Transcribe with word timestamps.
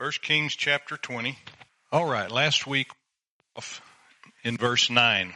First 0.00 0.22
Kings 0.22 0.56
chapter 0.56 0.96
20. 0.96 1.36
All 1.92 2.06
right, 2.06 2.30
last 2.30 2.66
week 2.66 2.88
in 4.42 4.56
verse 4.56 4.88
9. 4.88 5.34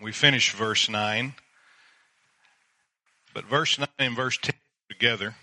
We 0.00 0.10
finished 0.10 0.56
verse 0.56 0.88
9. 0.88 1.34
But 3.32 3.44
verse 3.44 3.78
9 3.78 3.86
and 4.00 4.16
verse 4.16 4.38
10 4.38 4.54
together. 4.88 5.36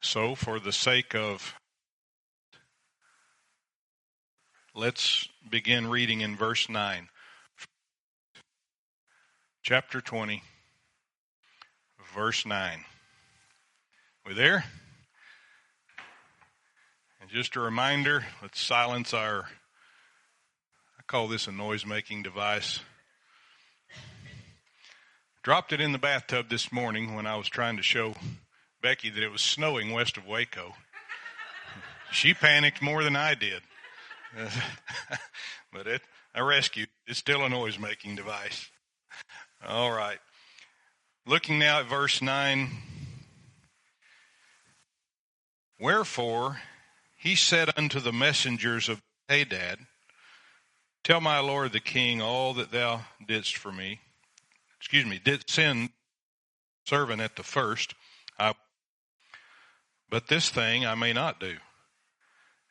So, 0.00 0.34
for 0.34 0.58
the 0.58 0.72
sake 0.72 1.14
of 1.14 1.54
let's 4.74 5.28
begin 5.48 5.86
reading 5.86 6.22
in 6.22 6.34
verse 6.34 6.68
9. 6.68 7.08
Chapter 9.62 10.00
20, 10.00 10.42
verse 12.16 12.44
9. 12.44 12.84
We 14.26 14.34
there? 14.34 14.64
Just 17.32 17.54
a 17.54 17.60
reminder, 17.60 18.24
let's 18.42 18.60
silence 18.60 19.14
our, 19.14 19.44
I 20.98 21.02
call 21.06 21.28
this 21.28 21.46
a 21.46 21.52
noise 21.52 21.86
making 21.86 22.24
device. 22.24 22.80
Dropped 25.44 25.72
it 25.72 25.80
in 25.80 25.92
the 25.92 25.98
bathtub 25.98 26.48
this 26.50 26.72
morning 26.72 27.14
when 27.14 27.26
I 27.26 27.36
was 27.36 27.48
trying 27.48 27.76
to 27.76 27.84
show 27.84 28.14
Becky 28.82 29.10
that 29.10 29.22
it 29.22 29.30
was 29.30 29.42
snowing 29.42 29.92
west 29.92 30.16
of 30.16 30.26
Waco. 30.26 30.74
She 32.10 32.34
panicked 32.34 32.82
more 32.82 33.04
than 33.04 33.14
I 33.14 33.34
did. 33.34 33.62
but 35.72 35.86
it, 35.86 36.02
I 36.34 36.40
rescued. 36.40 36.88
It's 37.06 37.20
still 37.20 37.44
a 37.44 37.48
noise 37.48 37.78
making 37.78 38.16
device. 38.16 38.68
All 39.64 39.92
right. 39.92 40.18
Looking 41.26 41.60
now 41.60 41.78
at 41.78 41.86
verse 41.86 42.20
9. 42.20 42.70
Wherefore, 45.78 46.58
he 47.20 47.34
said 47.34 47.70
unto 47.76 48.00
the 48.00 48.12
messengers 48.12 48.88
of 48.88 49.02
Hadad, 49.28 49.78
Tell 51.04 51.20
my 51.20 51.38
lord 51.38 51.72
the 51.72 51.80
king 51.80 52.22
all 52.22 52.54
that 52.54 52.72
thou 52.72 53.02
didst 53.26 53.58
for 53.58 53.70
me. 53.70 54.00
Excuse 54.78 55.04
me, 55.04 55.20
did 55.22 55.48
send 55.48 55.90
servant 56.86 57.20
at 57.20 57.36
the 57.36 57.42
first. 57.42 57.94
I, 58.38 58.54
but 60.08 60.28
this 60.28 60.48
thing 60.48 60.86
I 60.86 60.94
may 60.94 61.12
not 61.12 61.38
do. 61.38 61.56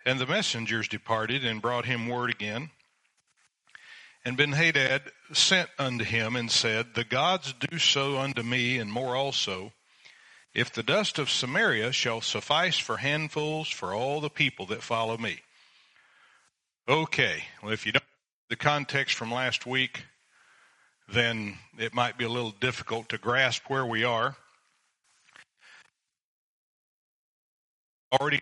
And 0.03 0.19
the 0.19 0.25
messengers 0.25 0.87
departed 0.87 1.45
and 1.45 1.61
brought 1.61 1.85
him 1.85 2.07
word 2.07 2.31
again. 2.31 2.71
And 4.25 4.35
Benhadad 4.35 5.11
sent 5.31 5.69
unto 5.77 6.03
him 6.03 6.35
and 6.35 6.49
said, 6.49 6.95
The 6.95 7.03
gods 7.03 7.53
do 7.53 7.77
so 7.77 8.17
unto 8.17 8.41
me, 8.41 8.79
and 8.79 8.91
more 8.91 9.15
also, 9.15 9.73
if 10.53 10.71
the 10.73 10.83
dust 10.83 11.19
of 11.19 11.29
Samaria 11.29 11.91
shall 11.91 12.21
suffice 12.21 12.77
for 12.77 12.97
handfuls 12.97 13.69
for 13.69 13.93
all 13.93 14.19
the 14.19 14.29
people 14.29 14.65
that 14.67 14.83
follow 14.83 15.17
me. 15.17 15.39
Okay, 16.87 17.43
well, 17.61 17.71
if 17.71 17.85
you 17.85 17.91
don't 17.91 18.03
the 18.49 18.55
context 18.55 19.15
from 19.15 19.31
last 19.31 19.67
week, 19.67 20.05
then 21.07 21.55
it 21.77 21.93
might 21.93 22.17
be 22.17 22.25
a 22.25 22.29
little 22.29 22.53
difficult 22.59 23.09
to 23.09 23.17
grasp 23.17 23.63
where 23.67 23.85
we 23.85 24.03
are. 24.03 24.35
Already, 28.11 28.41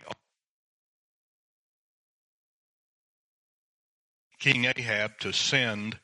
King 4.38 4.64
Ahab 4.64 5.18
to 5.18 5.32
send 5.32 5.98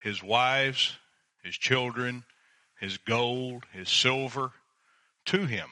his 0.00 0.22
wives, 0.22 0.98
his 1.42 1.56
children, 1.56 2.24
his 2.78 2.98
gold, 2.98 3.64
his 3.72 3.88
silver, 3.88 4.52
to 5.26 5.46
him. 5.46 5.68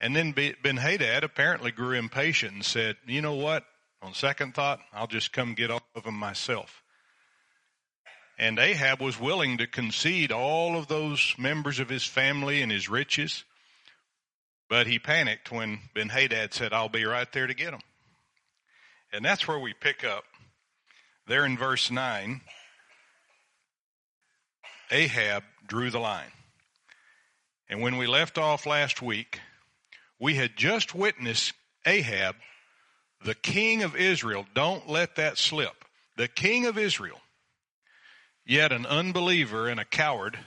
And 0.00 0.14
then 0.14 0.32
Ben 0.32 0.76
Hadad 0.76 1.24
apparently 1.24 1.70
grew 1.70 1.92
impatient 1.92 2.52
and 2.52 2.64
said, 2.64 2.96
You 3.06 3.22
know 3.22 3.34
what? 3.34 3.64
On 4.02 4.12
second 4.12 4.54
thought, 4.54 4.80
I'll 4.92 5.06
just 5.06 5.32
come 5.32 5.54
get 5.54 5.70
all 5.70 5.80
of 5.94 6.04
them 6.04 6.14
myself. 6.14 6.82
And 8.38 8.58
Ahab 8.58 9.00
was 9.00 9.18
willing 9.18 9.58
to 9.58 9.66
concede 9.66 10.32
all 10.32 10.76
of 10.76 10.88
those 10.88 11.34
members 11.38 11.78
of 11.78 11.88
his 11.88 12.04
family 12.04 12.60
and 12.60 12.70
his 12.70 12.88
riches, 12.88 13.44
but 14.68 14.86
he 14.86 14.98
panicked 14.98 15.52
when 15.52 15.78
Ben 15.94 16.08
Hadad 16.08 16.52
said, 16.52 16.72
I'll 16.72 16.88
be 16.88 17.04
right 17.04 17.30
there 17.32 17.46
to 17.46 17.54
get 17.54 17.70
them. 17.70 17.80
And 19.12 19.24
that's 19.24 19.46
where 19.46 19.58
we 19.58 19.72
pick 19.72 20.04
up. 20.04 20.24
There 21.26 21.46
in 21.46 21.56
verse 21.56 21.90
9, 21.90 22.40
Ahab 24.90 25.44
drew 25.66 25.90
the 25.90 26.00
line. 26.00 26.32
And 27.74 27.82
when 27.82 27.96
we 27.96 28.06
left 28.06 28.38
off 28.38 28.66
last 28.66 29.02
week, 29.02 29.40
we 30.20 30.36
had 30.36 30.56
just 30.56 30.94
witnessed 30.94 31.54
Ahab, 31.84 32.36
the 33.24 33.34
king 33.34 33.82
of 33.82 33.96
Israel. 33.96 34.46
Don't 34.54 34.88
let 34.88 35.16
that 35.16 35.38
slip. 35.38 35.84
The 36.16 36.28
king 36.28 36.66
of 36.66 36.78
Israel, 36.78 37.18
yet 38.46 38.70
an 38.70 38.86
unbeliever 38.86 39.66
and 39.66 39.80
a 39.80 39.84
coward, 39.84 40.38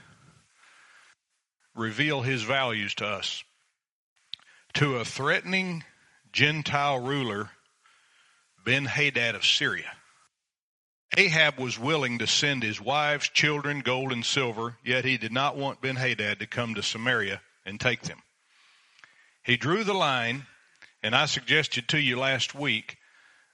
reveal 1.74 2.22
his 2.22 2.44
values 2.44 2.94
to 2.94 3.06
us. 3.06 3.44
To 4.76 4.96
a 4.96 5.04
threatening 5.04 5.84
Gentile 6.32 6.98
ruler, 6.98 7.50
Ben 8.64 8.86
Hadad 8.86 9.34
of 9.34 9.44
Syria. 9.44 9.97
Ahab 11.18 11.58
was 11.58 11.76
willing 11.80 12.20
to 12.20 12.28
send 12.28 12.62
his 12.62 12.80
wives, 12.80 13.28
children, 13.28 13.80
gold, 13.80 14.12
and 14.12 14.24
silver, 14.24 14.76
yet 14.84 15.04
he 15.04 15.18
did 15.18 15.32
not 15.32 15.56
want 15.56 15.80
Ben 15.80 15.96
Hadad 15.96 16.38
to 16.38 16.46
come 16.46 16.76
to 16.76 16.82
Samaria 16.82 17.40
and 17.66 17.80
take 17.80 18.02
them. 18.02 18.22
He 19.42 19.56
drew 19.56 19.82
the 19.82 19.94
line, 19.94 20.46
and 21.02 21.16
I 21.16 21.26
suggested 21.26 21.88
to 21.88 21.98
you 21.98 22.16
last 22.16 22.54
week 22.54 22.98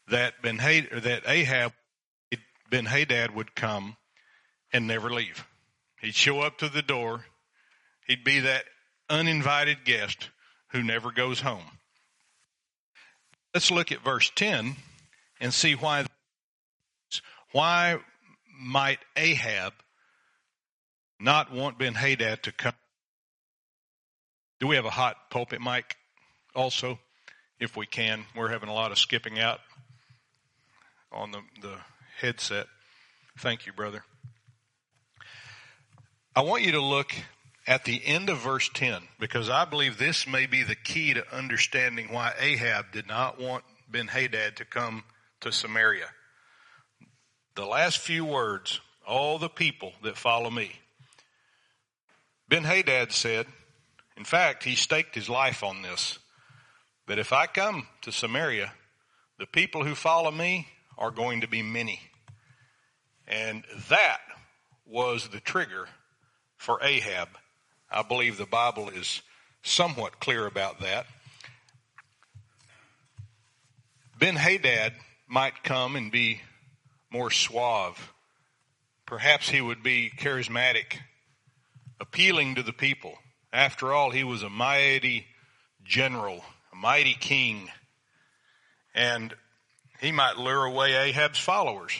that 0.08 0.42
Ben 0.42 0.58
that 0.58 1.22
Ahab, 1.26 1.72
Ben 2.69 2.84
Hadad 2.84 3.34
would 3.34 3.54
come 3.54 3.96
and 4.70 4.86
never 4.86 5.08
leave. 5.08 5.46
He'd 6.02 6.14
show 6.14 6.41
up 6.41 6.58
to 6.58 6.69
the 6.69 6.82
door. 6.82 7.25
He'd 8.06 8.25
be 8.25 8.41
that 8.41 8.66
uninvited 9.08 9.86
guest 9.86 10.28
who 10.72 10.82
never 10.82 11.10
goes 11.10 11.41
home. 11.41 11.78
Let's 13.54 13.70
look 13.70 13.91
at 13.91 14.04
verse 14.04 14.31
10 14.34 14.76
and 15.41 15.54
see 15.54 15.75
why 15.75 16.04
why 17.54 18.00
might 18.60 18.98
Ahab 19.16 19.75
not 21.20 21.53
want 21.53 21.78
Ben 21.78 21.94
Hadad 21.94 22.42
to 22.42 22.53
come? 22.53 22.72
Do 24.59 24.66
we 24.66 24.75
have 24.75 24.84
a 24.84 24.91
hot 24.91 25.15
pulpit 25.31 25.60
mic 25.60 25.94
also? 26.56 26.98
If 27.60 27.76
we 27.76 27.87
can, 27.87 28.25
we're 28.34 28.48
having 28.48 28.69
a 28.69 28.75
lot 28.75 28.91
of 28.91 28.98
skipping 28.98 29.38
out 29.38 29.60
on 31.12 31.31
the, 31.31 31.43
the 31.62 31.76
headset. 32.20 32.66
Thank 33.38 33.66
you, 33.66 33.72
brother. 33.72 34.03
I 36.34 36.41
want 36.41 36.64
you 36.64 36.72
to 36.72 36.82
look 36.82 37.14
at 37.69 37.84
the 37.84 38.04
end 38.04 38.31
of 38.31 38.38
verse 38.38 38.69
10 38.75 39.00
because 39.20 39.48
I 39.48 39.64
believe 39.64 39.97
this 39.97 40.26
may 40.26 40.47
be 40.47 40.64
the 40.64 40.75
key 40.75 41.14
to 41.14 41.25
understanding 41.32 42.09
why 42.12 42.32
Ahab 42.37 42.87
did 42.91 43.06
not 43.06 43.41
want 43.41 43.62
Ben 43.88 44.09
Hadad 44.09 44.56
to 44.56 44.64
come 44.64 45.04
to 45.41 45.53
Samaria 45.53 46.09
the 47.54 47.66
last 47.66 47.98
few 47.98 48.25
words, 48.25 48.81
all 49.06 49.38
the 49.38 49.48
people 49.48 49.92
that 50.03 50.16
follow 50.16 50.50
me. 50.50 50.72
Ben 52.48 52.65
Hadad 52.65 53.12
said, 53.12 53.47
in 54.16 54.25
fact, 54.25 54.65
he 54.65 54.75
staked 54.75 55.15
his 55.15 55.28
life 55.28 55.62
on 55.62 55.82
this, 55.82 56.19
that 57.06 57.19
if 57.19 57.32
I 57.32 57.47
come 57.47 57.87
to 58.03 58.12
Samaria, 58.12 58.72
the 59.38 59.47
people 59.47 59.84
who 59.84 59.94
follow 59.94 60.31
me 60.31 60.69
are 60.97 61.10
going 61.10 61.41
to 61.41 61.48
be 61.48 61.62
many. 61.62 62.00
And 63.26 63.64
that 63.88 64.20
was 64.87 65.28
the 65.28 65.41
trigger 65.41 65.88
for 66.56 66.78
Ahab. 66.82 67.28
I 67.91 68.03
believe 68.03 68.37
the 68.37 68.47
Bible 68.47 68.88
is 68.91 69.22
somewhat 69.62 70.20
clear 70.20 70.47
about 70.47 70.81
that. 70.81 71.06
Ben 74.19 74.37
Hadad 74.37 74.94
might 75.26 75.64
come 75.64 75.96
and 75.96 76.12
be 76.12 76.40
more 77.14 77.31
suave. 77.31 78.12
Perhaps 79.06 79.49
he 79.49 79.61
would 79.61 79.84
be 79.84 80.11
charismatic, 80.19 80.99
appealing 82.00 82.56
to 82.56 82.64
the 82.64 82.72
people. 82.72 83.14
After 83.52 83.93
all, 83.93 84.11
he 84.11 84.25
was 84.25 84.43
a 84.43 84.50
mighty 84.50 85.25
general, 85.84 86.44
a 86.72 86.76
mighty 86.76 87.14
king, 87.14 87.70
and 88.96 89.32
he 90.00 90.11
might 90.11 90.38
lure 90.38 90.64
away 90.64 90.93
Ahab's 90.93 91.38
followers. 91.38 91.93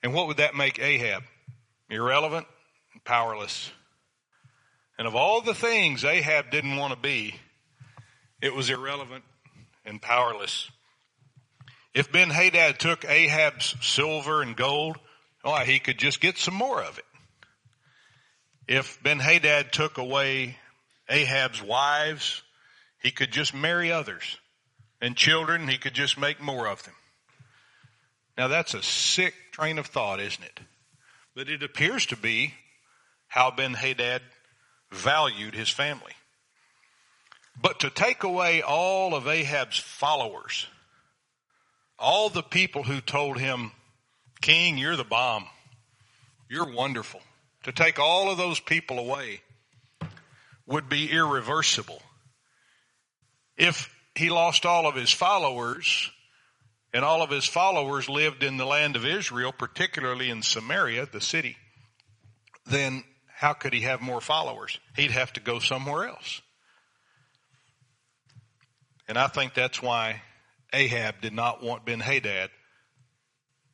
And 0.00 0.14
what 0.14 0.28
would 0.28 0.36
that 0.36 0.54
make 0.54 0.78
Ahab? 0.78 1.24
Irrelevant 1.90 2.46
and 2.92 3.02
powerless. 3.02 3.72
And 4.96 5.08
of 5.08 5.16
all 5.16 5.40
the 5.40 5.54
things 5.54 6.04
Ahab 6.04 6.52
didn't 6.52 6.76
want 6.76 6.92
to 6.92 6.98
be, 7.00 7.34
it 8.40 8.54
was 8.54 8.70
irrelevant 8.70 9.24
and 9.84 10.00
powerless. 10.00 10.70
If 11.94 12.12
Ben 12.12 12.30
Hadad 12.30 12.78
took 12.78 13.04
Ahab's 13.04 13.74
silver 13.80 14.42
and 14.42 14.56
gold, 14.56 14.98
why, 15.42 15.64
he 15.64 15.78
could 15.78 15.98
just 15.98 16.20
get 16.20 16.38
some 16.38 16.54
more 16.54 16.82
of 16.82 16.98
it. 16.98 17.04
If 18.68 19.02
Ben 19.02 19.18
Hadad 19.18 19.72
took 19.72 19.98
away 19.98 20.56
Ahab's 21.08 21.62
wives, 21.62 22.42
he 23.02 23.10
could 23.10 23.32
just 23.32 23.52
marry 23.52 23.90
others. 23.90 24.38
And 25.00 25.16
children, 25.16 25.66
he 25.66 25.78
could 25.78 25.94
just 25.94 26.18
make 26.18 26.40
more 26.40 26.68
of 26.68 26.82
them. 26.84 26.94
Now 28.36 28.48
that's 28.48 28.74
a 28.74 28.82
sick 28.82 29.34
train 29.50 29.78
of 29.78 29.86
thought, 29.86 30.20
isn't 30.20 30.44
it? 30.44 30.60
But 31.34 31.48
it 31.48 31.62
appears 31.62 32.06
to 32.06 32.16
be 32.16 32.54
how 33.26 33.50
Ben 33.50 33.74
Hadad 33.74 34.22
valued 34.92 35.54
his 35.54 35.68
family. 35.68 36.12
But 37.60 37.80
to 37.80 37.90
take 37.90 38.22
away 38.22 38.62
all 38.62 39.14
of 39.14 39.26
Ahab's 39.26 39.78
followers, 39.78 40.66
all 42.00 42.30
the 42.30 42.42
people 42.42 42.82
who 42.82 43.00
told 43.00 43.38
him, 43.38 43.72
King, 44.40 44.78
you're 44.78 44.96
the 44.96 45.04
bomb. 45.04 45.46
You're 46.48 46.72
wonderful. 46.72 47.20
To 47.64 47.72
take 47.72 47.98
all 47.98 48.30
of 48.30 48.38
those 48.38 48.58
people 48.58 48.98
away 48.98 49.42
would 50.66 50.88
be 50.88 51.12
irreversible. 51.12 52.00
If 53.56 53.94
he 54.14 54.30
lost 54.30 54.64
all 54.64 54.86
of 54.86 54.94
his 54.94 55.10
followers, 55.10 56.10
and 56.92 57.04
all 57.04 57.22
of 57.22 57.30
his 57.30 57.44
followers 57.44 58.08
lived 58.08 58.42
in 58.42 58.56
the 58.56 58.64
land 58.64 58.96
of 58.96 59.04
Israel, 59.04 59.52
particularly 59.52 60.30
in 60.30 60.42
Samaria, 60.42 61.06
the 61.06 61.20
city, 61.20 61.56
then 62.66 63.04
how 63.28 63.52
could 63.52 63.72
he 63.72 63.82
have 63.82 64.00
more 64.00 64.20
followers? 64.20 64.78
He'd 64.96 65.10
have 65.10 65.32
to 65.34 65.40
go 65.40 65.58
somewhere 65.58 66.08
else. 66.08 66.40
And 69.06 69.18
I 69.18 69.28
think 69.28 69.54
that's 69.54 69.82
why 69.82 70.22
Ahab 70.72 71.20
did 71.20 71.32
not 71.32 71.62
want 71.62 71.84
Ben 71.84 72.00
Hadad 72.00 72.50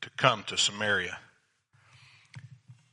to 0.02 0.10
come 0.16 0.44
to 0.44 0.56
Samaria. 0.56 1.18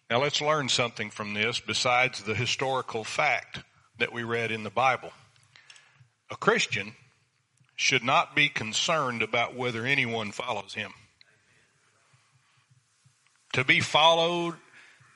Now 0.09 0.21
let's 0.21 0.41
learn 0.41 0.69
something 0.69 1.09
from 1.09 1.33
this 1.33 1.59
besides 1.59 2.21
the 2.21 2.35
historical 2.35 3.03
fact 3.03 3.59
that 3.97 4.13
we 4.13 4.23
read 4.23 4.51
in 4.51 4.63
the 4.63 4.69
Bible. 4.69 5.11
A 6.29 6.35
Christian 6.35 6.94
should 7.75 8.03
not 8.03 8.35
be 8.35 8.50
concerned 8.50 9.21
about 9.21 9.55
whether 9.55 9.85
anyone 9.85 10.31
follows 10.31 10.73
him. 10.73 10.94
To 13.53 13.63
be 13.63 13.79
followed 13.79 14.55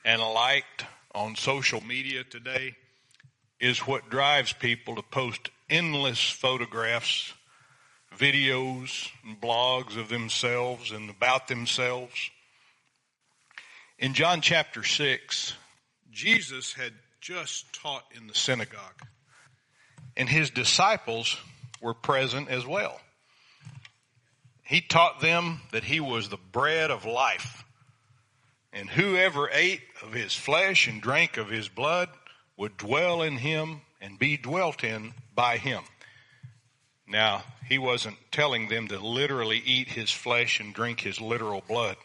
and 0.04 0.20
liked 0.20 0.84
on 1.14 1.36
social 1.36 1.80
media 1.80 2.24
today 2.24 2.76
is 3.60 3.80
what 3.80 4.10
drives 4.10 4.52
people 4.52 4.96
to 4.96 5.02
post 5.02 5.50
endless 5.68 6.30
photographs, 6.30 7.34
videos, 8.16 9.10
and 9.24 9.40
blogs 9.40 9.96
of 9.96 10.08
themselves 10.08 10.90
and 10.90 11.10
about 11.10 11.48
themselves. 11.48 12.30
In 13.98 14.14
John 14.14 14.40
chapter 14.40 14.84
6, 14.84 15.54
Jesus 16.10 16.72
had 16.72 16.92
just 17.20 17.72
taught 17.72 18.04
in 18.16 18.26
the 18.26 18.34
synagogue, 18.34 19.06
and 20.16 20.28
his 20.28 20.50
disciples 20.50 21.36
were 21.80 21.94
present 21.94 22.48
as 22.48 22.66
well. 22.66 23.00
He 24.62 24.80
taught 24.80 25.20
them 25.20 25.60
that 25.72 25.84
he 25.84 26.00
was 26.00 26.28
the 26.28 26.36
bread 26.36 26.90
of 26.90 27.04
life, 27.04 27.64
and 28.72 28.88
whoever 28.88 29.48
ate 29.50 29.82
of 30.02 30.12
his 30.12 30.34
flesh 30.34 30.86
and 30.86 31.00
drank 31.00 31.36
of 31.36 31.48
his 31.48 31.68
blood 31.68 32.08
would 32.56 32.76
dwell 32.76 33.22
in 33.22 33.38
him 33.38 33.80
and 34.00 34.18
be 34.18 34.36
dwelt 34.36 34.84
in 34.84 35.14
by 35.34 35.56
him. 35.56 35.82
Now, 37.08 37.42
he 37.66 37.78
wasn't 37.78 38.16
telling 38.30 38.68
them 38.68 38.88
to 38.88 38.98
literally 38.98 39.62
eat 39.64 39.88
his 39.88 40.10
flesh 40.10 40.60
and 40.60 40.74
drink 40.74 41.00
his 41.00 41.20
literal 41.20 41.62
blood. 41.66 41.96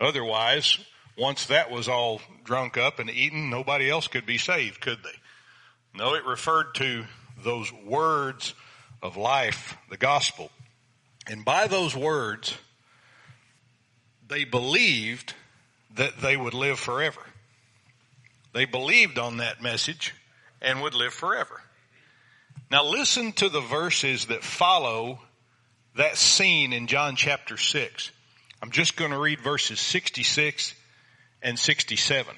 Otherwise, 0.00 0.78
once 1.16 1.46
that 1.46 1.70
was 1.70 1.88
all 1.88 2.20
drunk 2.44 2.76
up 2.76 2.98
and 2.98 3.10
eaten, 3.10 3.50
nobody 3.50 3.90
else 3.90 4.08
could 4.08 4.26
be 4.26 4.38
saved, 4.38 4.80
could 4.80 5.02
they? 5.02 5.98
No, 5.98 6.14
it 6.14 6.24
referred 6.24 6.74
to 6.76 7.04
those 7.42 7.72
words 7.72 8.54
of 9.02 9.16
life, 9.16 9.76
the 9.88 9.96
gospel. 9.96 10.50
And 11.26 11.44
by 11.44 11.66
those 11.66 11.94
words, 11.94 12.56
they 14.28 14.44
believed 14.44 15.34
that 15.96 16.20
they 16.20 16.36
would 16.36 16.54
live 16.54 16.78
forever. 16.78 17.20
They 18.52 18.64
believed 18.64 19.18
on 19.18 19.38
that 19.38 19.62
message 19.62 20.14
and 20.60 20.82
would 20.82 20.94
live 20.94 21.12
forever. 21.12 21.62
Now 22.70 22.84
listen 22.84 23.32
to 23.32 23.48
the 23.48 23.60
verses 23.60 24.26
that 24.26 24.44
follow 24.44 25.18
that 25.96 26.16
scene 26.16 26.72
in 26.72 26.86
John 26.86 27.16
chapter 27.16 27.56
6. 27.56 28.12
I'm 28.62 28.70
just 28.70 28.96
going 28.96 29.10
to 29.10 29.18
read 29.18 29.40
verses 29.40 29.80
66 29.80 30.74
and 31.42 31.58
67. 31.58 32.32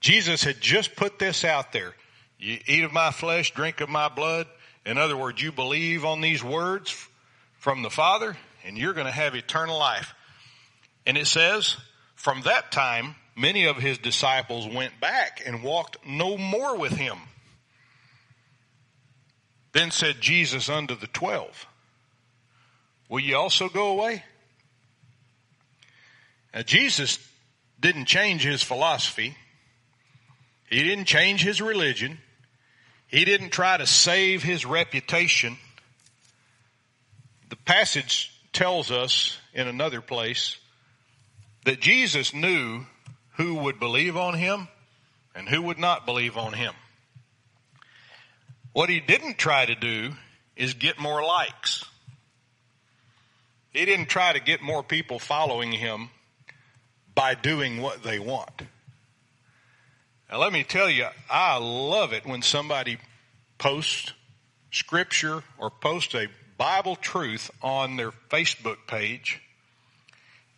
Jesus 0.00 0.42
had 0.42 0.60
just 0.60 0.96
put 0.96 1.20
this 1.20 1.44
out 1.44 1.72
there. 1.72 1.94
You 2.38 2.58
eat 2.66 2.82
of 2.82 2.92
my 2.92 3.12
flesh, 3.12 3.54
drink 3.54 3.80
of 3.80 3.88
my 3.88 4.08
blood. 4.08 4.48
In 4.84 4.98
other 4.98 5.16
words, 5.16 5.40
you 5.40 5.52
believe 5.52 6.04
on 6.04 6.20
these 6.20 6.42
words 6.42 7.06
from 7.58 7.82
the 7.82 7.90
Father 7.90 8.36
and 8.64 8.76
you're 8.76 8.94
going 8.94 9.06
to 9.06 9.12
have 9.12 9.36
eternal 9.36 9.78
life. 9.78 10.12
And 11.06 11.16
it 11.16 11.28
says, 11.28 11.76
from 12.16 12.42
that 12.42 12.72
time, 12.72 13.14
many 13.36 13.66
of 13.66 13.76
his 13.76 13.98
disciples 13.98 14.66
went 14.66 14.98
back 15.00 15.40
and 15.46 15.62
walked 15.62 15.98
no 16.04 16.36
more 16.36 16.76
with 16.76 16.92
him. 16.92 17.16
Then 19.72 19.90
said 19.90 20.20
Jesus 20.20 20.68
unto 20.68 20.96
the 20.96 21.06
twelve, 21.06 21.66
Will 23.08 23.20
ye 23.20 23.34
also 23.34 23.68
go 23.68 23.88
away? 23.88 24.22
Now, 26.54 26.62
Jesus 26.62 27.18
didn't 27.80 28.06
change 28.06 28.42
his 28.42 28.62
philosophy. 28.62 29.36
He 30.68 30.82
didn't 30.82 31.04
change 31.06 31.42
his 31.42 31.60
religion. 31.60 32.18
He 33.06 33.24
didn't 33.24 33.50
try 33.50 33.76
to 33.76 33.86
save 33.86 34.42
his 34.42 34.66
reputation. 34.66 35.56
The 37.48 37.56
passage 37.56 38.32
tells 38.52 38.90
us 38.90 39.38
in 39.54 39.68
another 39.68 40.00
place 40.00 40.58
that 41.64 41.80
Jesus 41.80 42.34
knew 42.34 42.84
who 43.36 43.54
would 43.54 43.78
believe 43.78 44.16
on 44.16 44.34
him 44.34 44.68
and 45.34 45.48
who 45.48 45.62
would 45.62 45.78
not 45.78 46.04
believe 46.04 46.36
on 46.36 46.52
him. 46.52 46.74
What 48.72 48.88
he 48.88 49.00
didn't 49.00 49.38
try 49.38 49.66
to 49.66 49.74
do 49.74 50.12
is 50.56 50.74
get 50.74 50.98
more 50.98 51.22
likes. 51.22 51.84
He 53.70 53.84
didn't 53.84 54.06
try 54.06 54.32
to 54.32 54.40
get 54.40 54.62
more 54.62 54.82
people 54.82 55.18
following 55.18 55.72
him 55.72 56.10
by 57.14 57.34
doing 57.34 57.80
what 57.80 58.02
they 58.02 58.18
want. 58.18 58.62
Now 60.30 60.38
let 60.38 60.52
me 60.52 60.64
tell 60.64 60.90
you, 60.90 61.06
I 61.30 61.58
love 61.58 62.12
it 62.12 62.26
when 62.26 62.42
somebody 62.42 62.98
posts 63.56 64.12
scripture 64.70 65.42
or 65.58 65.70
posts 65.70 66.14
a 66.14 66.28
Bible 66.56 66.96
truth 66.96 67.50
on 67.62 67.96
their 67.96 68.12
Facebook 68.30 68.78
page 68.86 69.40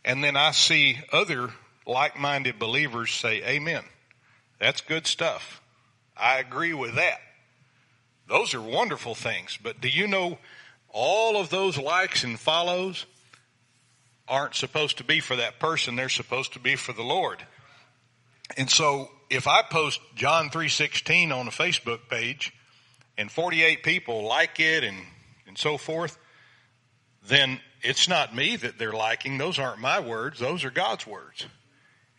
and 0.05 0.25
then 0.25 0.37
I 0.37 0.53
see 0.53 0.99
other 1.13 1.51
like-minded 1.87 2.59
believers 2.59 3.13
say 3.13 3.43
amen. 3.45 3.85
That's 4.59 4.81
good 4.81 5.07
stuff. 5.07 5.61
I 6.17 6.39
agree 6.39 6.75
with 6.75 6.95
that. 6.95 7.21
Those 8.31 8.55
are 8.55 8.63
wonderful 8.63 9.15
things. 9.15 9.59
But 9.61 9.81
do 9.81 9.89
you 9.89 10.07
know 10.07 10.39
all 10.89 11.37
of 11.37 11.51
those 11.51 11.77
likes 11.77 12.25
and 12.25 12.39
follows 12.39 13.05
aren't 14.29 14.55
supposed 14.55 14.99
to 14.99 15.05
be 15.05 15.21
for 15.21 15.37
that 15.37 15.59
person. 15.59 15.97
They're 15.97 16.09
supposed 16.09 16.53
to 16.53 16.61
be 16.61 16.77
for 16.77 16.93
the 16.93 17.03
Lord. 17.03 17.45
And 18.57 18.71
so 18.71 19.11
if 19.29 19.49
I 19.49 19.63
post 19.63 20.01
John 20.15 20.49
3.16 20.49 21.37
on 21.37 21.49
a 21.49 21.51
Facebook 21.51 22.09
page 22.09 22.53
and 23.19 23.31
48 23.31 23.83
people 23.83 24.25
like 24.25 24.61
it 24.61 24.85
and, 24.85 24.97
and 25.49 25.59
so 25.59 25.77
forth, 25.77 26.17
then 27.27 27.61
it's 27.83 28.09
not 28.09 28.35
me 28.35 28.57
that 28.57 28.79
they're 28.79 28.93
liking. 28.93 29.39
Those 29.39 29.59
aren't 29.59 29.81
my 29.81 29.99
words. 29.99 30.39
Those 30.39 30.65
are 30.65 30.71
God's 30.71 31.07
words. 31.07 31.47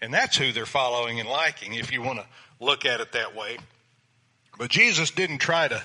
And 0.02 0.14
that's 0.14 0.36
who 0.36 0.52
they're 0.52 0.66
following 0.66 1.20
and 1.20 1.30
liking 1.30 1.76
if 1.76 1.94
you 1.94 2.02
want 2.02 2.20
to 2.20 2.26
look 2.60 2.86
at 2.86 3.00
it 3.00 3.14
that 3.14 3.36
way. 3.36 3.58
But 4.62 4.70
Jesus 4.70 5.10
didn't 5.10 5.40
try 5.40 5.68
to 5.68 5.82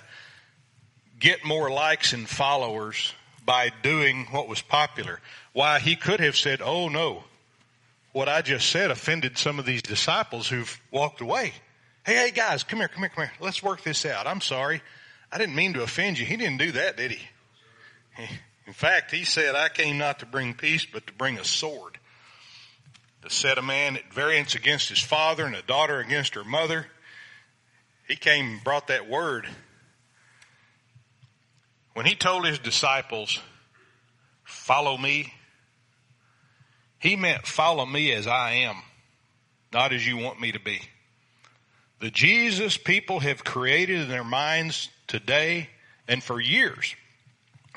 get 1.18 1.47
more 1.47 1.71
likes 1.71 2.12
and 2.12 2.28
followers 2.28 3.14
by 3.42 3.71
doing 3.83 4.26
what 4.33 4.49
was 4.49 4.61
popular. 4.61 5.18
Why, 5.54 5.78
he 5.78 5.97
could 5.97 6.21
have 6.21 6.37
said, 6.37 6.61
oh 6.61 6.90
no, 6.90 7.25
what 8.12 8.28
I 8.28 8.42
just 8.42 8.68
said 8.68 8.90
offended 8.90 9.38
some 9.38 9.59
of 9.59 9.64
these 9.64 9.80
disciples 9.80 10.47
who've 10.47 10.78
walked 10.90 11.23
away. 11.23 11.54
Hey, 12.04 12.16
hey 12.16 12.30
guys, 12.33 12.64
come 12.64 12.80
here, 12.80 12.88
come 12.88 13.00
here, 13.00 13.09
come 13.09 13.25
here. 13.25 13.33
Let's 13.40 13.62
work 13.62 13.83
this 13.83 14.04
out. 14.04 14.26
I'm 14.26 14.42
sorry. 14.42 14.83
I 15.33 15.38
didn't 15.38 15.54
mean 15.54 15.73
to 15.73 15.83
offend 15.83 16.18
you. 16.18 16.26
He 16.26 16.37
didn't 16.37 16.59
do 16.59 16.73
that, 16.73 16.99
did 16.99 17.12
he? 17.12 17.28
In 18.66 18.75
fact, 18.75 19.11
he 19.11 19.25
said, 19.25 19.54
I 19.54 19.71
came 19.71 19.97
not 19.97 20.18
to 20.18 20.26
bring 20.26 20.52
peace, 20.52 20.85
but 20.85 21.06
to 21.06 21.14
bring 21.14 21.38
a 21.38 21.45
sword. 21.45 21.97
To 23.23 23.30
set 23.30 23.56
a 23.56 23.62
man 23.62 23.97
at 23.97 24.12
variance 24.12 24.54
against 24.54 24.90
his 24.90 25.00
father 25.00 25.47
and 25.47 25.56
a 25.56 25.62
daughter 25.62 25.99
against 25.99 26.35
her 26.35 26.45
mother. 26.45 26.88
He 28.09 28.17
came 28.17 28.47
and 28.47 28.65
brought 28.65 28.89
that 28.89 29.09
word 29.09 29.49
when 31.97 32.05
he 32.05 32.15
told 32.15 32.45
his 32.45 32.59
disciples, 32.59 33.41
follow 34.45 34.99
me, 34.99 35.33
he 36.99 37.17
meant 37.17 37.47
follow 37.47 37.87
me 37.87 38.13
as 38.13 38.27
I 38.27 38.51
am, 38.51 38.77
not 39.73 39.95
as 39.95 40.07
you 40.07 40.19
want 40.19 40.39
me 40.39 40.53
to 40.53 40.61
be. 40.61 40.83
The 42.01 42.11
Jesus 42.11 42.77
people 42.77 43.21
have 43.21 43.45
created 43.45 43.99
in 43.99 44.09
their 44.11 44.25
minds 44.25 44.91
today 45.07 45.71
and 46.07 46.23
for 46.23 46.39
years 46.39 46.95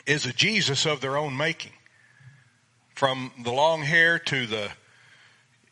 is 0.06 0.26
a 0.26 0.34
Jesus 0.34 0.86
of 0.86 1.00
their 1.00 1.16
own 1.16 1.38
making. 1.38 1.72
From 2.94 3.32
the 3.42 3.54
long 3.54 3.84
hair 3.84 4.20
to 4.20 4.46
the 4.46 4.70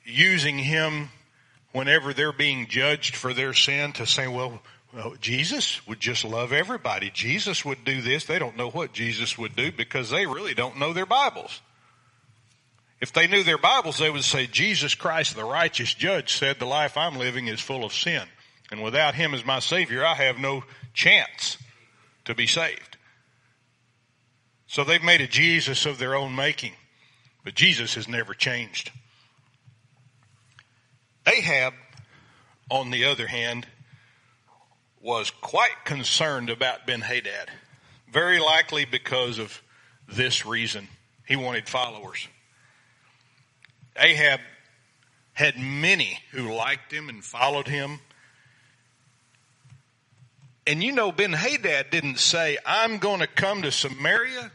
using 0.06 0.58
him 0.58 1.10
whenever 1.72 2.14
they're 2.14 2.32
being 2.32 2.68
judged 2.68 3.16
for 3.16 3.34
their 3.34 3.54
sin 3.54 3.94
to 3.94 4.06
say, 4.06 4.28
well, 4.28 4.62
well, 4.94 5.16
Jesus 5.20 5.86
would 5.86 6.00
just 6.00 6.24
love 6.24 6.54
everybody. 6.54 7.12
Jesus 7.14 7.66
would 7.66 7.84
do 7.84 8.02
this. 8.02 8.26
They 8.26 8.40
don't 8.40 8.58
know 8.58 8.70
what 8.70 8.94
Jesus 8.94 9.38
would 9.38 9.56
do 9.56 9.72
because 9.72 10.10
they 10.10 10.26
really 10.26 10.54
don't 10.54 10.80
know 10.80 10.94
their 10.94 11.06
Bibles. 11.06 11.62
If 13.00 13.14
they 13.14 13.28
knew 13.28 13.44
their 13.44 13.60
Bibles, 13.60 14.00
they 14.00 14.10
would 14.10 14.24
say, 14.24 14.48
Jesus 14.48 14.96
Christ, 14.96 15.36
the 15.36 15.44
righteous 15.44 15.94
judge, 15.94 16.36
said 16.36 16.58
the 16.58 16.66
life 16.66 16.98
I'm 16.98 17.18
living 17.18 17.48
is 17.48 17.60
full 17.60 17.84
of 17.86 17.94
sin. 17.94 18.24
And 18.72 18.82
without 18.82 19.14
him 19.16 19.34
as 19.34 19.46
my 19.46 19.60
Savior, 19.60 20.06
I 20.06 20.16
have 20.16 20.40
no 20.40 20.64
chance 20.94 21.58
to 22.26 22.34
be 22.34 22.48
saved. 22.48 22.98
So 24.68 24.84
they've 24.84 25.04
made 25.04 25.22
a 25.22 25.28
Jesus 25.28 25.86
of 25.86 26.00
their 26.00 26.16
own 26.16 26.36
making. 26.36 26.74
But 27.44 27.56
Jesus 27.56 27.96
has 27.96 28.08
never 28.08 28.34
changed. 28.34 28.92
Ahab, 31.28 31.74
on 32.72 32.90
the 32.90 33.04
other 33.06 33.28
hand, 33.28 33.68
was 35.02 35.30
quite 35.30 35.84
concerned 35.84 36.50
about 36.50 36.88
Ben 36.88 37.02
Hadad. 37.02 37.50
Very 38.12 38.40
likely 38.40 38.86
because 38.86 39.38
of 39.38 39.62
this 40.08 40.46
reason. 40.46 40.88
He 41.28 41.36
wanted 41.36 41.68
followers. 41.68 42.28
Ahab 43.98 44.40
had 45.34 45.58
many 45.60 46.20
who 46.32 46.54
liked 46.54 46.92
him 46.92 47.10
and 47.10 47.24
followed 47.24 47.68
him. 47.68 48.00
And 50.66 50.84
you 50.84 50.94
know, 50.94 51.12
Ben 51.12 51.34
Hadad 51.34 51.90
didn't 51.90 52.20
say, 52.20 52.58
I'm 52.66 52.98
going 52.98 53.20
to 53.20 53.28
come 53.28 53.62
to 53.62 53.72
Samaria 53.72 54.52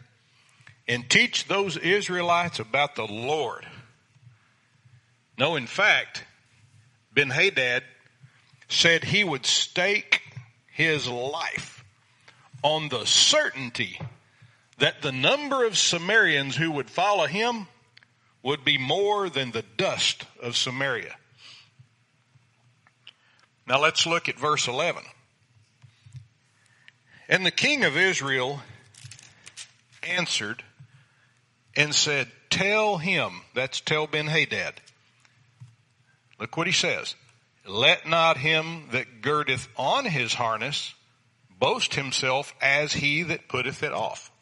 and 0.88 1.08
teach 1.08 1.46
those 1.46 1.76
Israelites 1.76 2.58
about 2.58 2.96
the 2.96 3.06
Lord. 3.06 3.66
No, 5.38 5.56
in 5.56 5.66
fact, 5.66 6.24
Ben 7.14 7.30
Hadad 7.30 7.82
said 8.68 9.04
he 9.04 9.22
would 9.22 9.44
stake 9.44 10.22
his 10.72 11.06
life 11.06 11.84
on 12.62 12.88
the 12.88 13.04
certainty 13.04 14.00
that 14.78 15.02
the 15.02 15.12
number 15.12 15.64
of 15.64 15.76
Samaritans 15.76 16.56
who 16.56 16.70
would 16.70 16.88
follow 16.88 17.26
him 17.26 17.66
would 18.42 18.64
be 18.64 18.78
more 18.78 19.28
than 19.28 19.50
the 19.50 19.64
dust 19.76 20.24
of 20.42 20.56
Samaria. 20.56 21.14
Now 23.66 23.80
let's 23.80 24.06
look 24.06 24.28
at 24.28 24.38
verse 24.38 24.66
11. 24.66 25.02
And 27.28 27.46
the 27.46 27.50
king 27.50 27.84
of 27.84 27.96
Israel 27.96 28.60
answered 30.02 30.62
and 31.76 31.94
said, 31.94 32.28
Tell 32.50 32.98
him, 32.98 33.42
that's 33.54 33.80
tell 33.80 34.06
Ben 34.06 34.26
Hadad. 34.26 34.74
Look 36.42 36.56
what 36.56 36.66
he 36.66 36.72
says. 36.72 37.14
Let 37.64 38.08
not 38.08 38.36
him 38.36 38.88
that 38.90 39.22
girdeth 39.22 39.68
on 39.76 40.06
his 40.06 40.34
harness 40.34 40.92
boast 41.56 41.94
himself 41.94 42.52
as 42.60 42.94
he 42.94 43.22
that 43.22 43.46
putteth 43.46 43.84
it 43.84 43.92
off. 43.92 44.32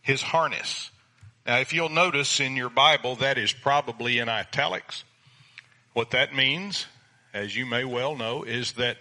His 0.00 0.20
harness. 0.20 0.90
Now, 1.46 1.58
if 1.58 1.72
you'll 1.72 1.88
notice 1.88 2.40
in 2.40 2.56
your 2.56 2.68
Bible, 2.68 3.14
that 3.16 3.38
is 3.38 3.52
probably 3.52 4.18
in 4.18 4.28
italics. 4.28 5.04
What 5.92 6.10
that 6.10 6.34
means, 6.34 6.86
as 7.32 7.54
you 7.54 7.64
may 7.64 7.84
well 7.84 8.16
know, 8.16 8.42
is 8.42 8.72
that 8.72 8.96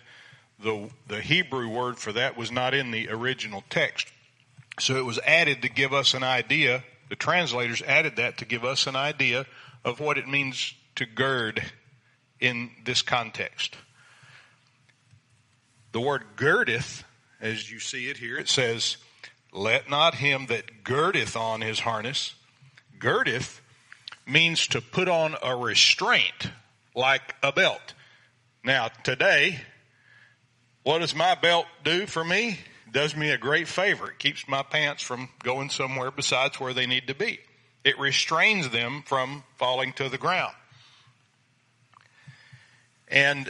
the, 0.59 0.91
the 1.07 1.19
Hebrew 1.19 1.67
word 1.67 1.97
for 1.97 2.11
that 2.11 2.37
was 2.37 2.51
not 2.51 2.75
in 2.75 2.91
the 2.91 3.09
original 3.09 3.63
text. 3.71 4.07
So 4.79 4.97
it 4.97 5.05
was 5.05 5.17
added 5.25 5.63
to 5.63 5.69
give 5.69 5.93
us 5.93 6.13
an 6.13 6.21
idea. 6.21 6.83
The 7.09 7.15
translators 7.15 7.81
added 7.81 8.17
that 8.17 8.37
to 8.37 8.45
give 8.45 8.63
us 8.63 8.85
an 8.85 8.95
idea 8.95 9.47
of 9.83 9.99
what 9.99 10.19
it 10.19 10.27
means 10.27 10.75
to 10.95 11.05
gird 11.05 11.63
in 12.39 12.71
this 12.85 13.01
context. 13.01 13.75
The 15.91 16.01
word 16.01 16.23
girdeth, 16.35 17.03
as 17.39 17.69
you 17.69 17.79
see 17.79 18.09
it 18.09 18.17
here, 18.17 18.37
it 18.37 18.49
says, 18.49 18.97
let 19.51 19.89
not 19.89 20.15
him 20.15 20.45
that 20.47 20.83
girdeth 20.83 21.35
on 21.35 21.61
his 21.61 21.79
harness. 21.79 22.35
Girdeth 22.97 23.59
means 24.25 24.67
to 24.67 24.81
put 24.81 25.09
on 25.09 25.35
a 25.43 25.55
restraint, 25.55 26.49
like 26.95 27.35
a 27.43 27.51
belt. 27.51 27.93
Now, 28.63 28.89
today, 29.03 29.59
what 30.83 30.99
does 30.99 31.15
my 31.15 31.35
belt 31.35 31.65
do 31.83 32.05
for 32.05 32.23
me? 32.23 32.59
It 32.87 32.93
does 32.93 33.15
me 33.15 33.31
a 33.31 33.37
great 33.37 33.67
favor. 33.67 34.09
It 34.09 34.19
keeps 34.19 34.47
my 34.47 34.63
pants 34.63 35.03
from 35.03 35.29
going 35.43 35.69
somewhere 35.69 36.11
besides 36.11 36.59
where 36.59 36.73
they 36.73 36.85
need 36.85 37.07
to 37.07 37.15
be. 37.15 37.39
It 37.83 37.99
restrains 37.99 38.69
them 38.69 39.03
from 39.05 39.43
falling 39.57 39.93
to 39.93 40.07
the 40.07 40.17
ground. 40.17 40.53
And 43.11 43.49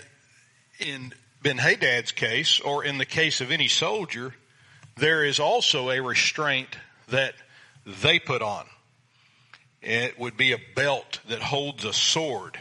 in 0.79 1.13
Ben 1.41 1.57
Hadad's 1.57 2.11
case, 2.11 2.59
or 2.59 2.83
in 2.83 2.97
the 2.97 3.05
case 3.05 3.41
of 3.41 3.51
any 3.51 3.67
soldier, 3.67 4.33
there 4.97 5.23
is 5.23 5.39
also 5.39 5.89
a 5.89 6.01
restraint 6.01 6.69
that 7.09 7.35
they 7.85 8.19
put 8.19 8.41
on. 8.41 8.65
It 9.81 10.19
would 10.19 10.37
be 10.37 10.51
a 10.51 10.59
belt 10.75 11.19
that 11.27 11.41
holds 11.41 11.85
a 11.85 11.93
sword 11.93 12.57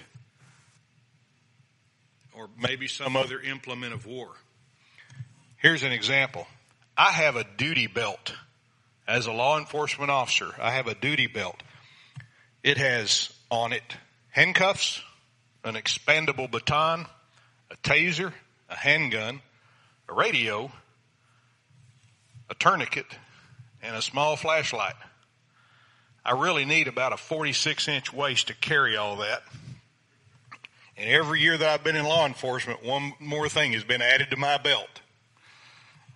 or 2.41 2.49
maybe 2.59 2.89
some 2.89 3.17
other 3.17 3.39
implement 3.39 3.93
of 3.93 4.07
war. 4.07 4.31
Here's 5.59 5.83
an 5.83 5.93
example. 5.93 6.47
I 6.97 7.13
have 7.13 7.37
a 7.37 7.45
duty 7.45 7.87
belt. 7.87 8.35
As 9.07 9.27
a 9.27 9.33
law 9.33 9.59
enforcement 9.59 10.11
officer, 10.11 10.55
I 10.59 10.71
have 10.71 10.87
a 10.87 10.95
duty 10.95 11.27
belt. 11.27 11.63
It 12.63 12.79
has 12.79 13.31
on 13.51 13.73
it 13.73 13.83
handcuffs, 14.31 15.03
an 15.65 15.75
expandable 15.75 16.51
baton, 16.51 17.07
a 17.71 17.77
taser, 17.77 18.33
a 18.69 18.77
handgun, 18.77 19.41
a 20.09 20.15
radio, 20.15 20.71
a 22.49 22.55
tourniquet, 22.55 23.07
and 23.83 23.97
a 23.97 24.03
small 24.03 24.37
flashlight. 24.37 24.95
I 26.25 26.33
really 26.33 26.65
need 26.65 26.89
about 26.89 27.13
a 27.13 27.17
46 27.17 27.89
inch 27.89 28.13
waist 28.13 28.49
to 28.49 28.55
carry 28.55 28.97
all 28.97 29.17
that. 29.17 29.43
And 30.97 31.09
every 31.09 31.41
year 31.41 31.57
that 31.57 31.69
I've 31.69 31.85
been 31.85 31.97
in 31.97 32.05
law 32.05 32.27
enforcement, 32.27 32.85
one 32.85 33.15
more 33.19 33.49
thing 33.49 33.73
has 33.73 33.85
been 33.85 34.03
added 34.03 34.31
to 34.31 34.37
my 34.37 34.59
belt. 34.59 35.01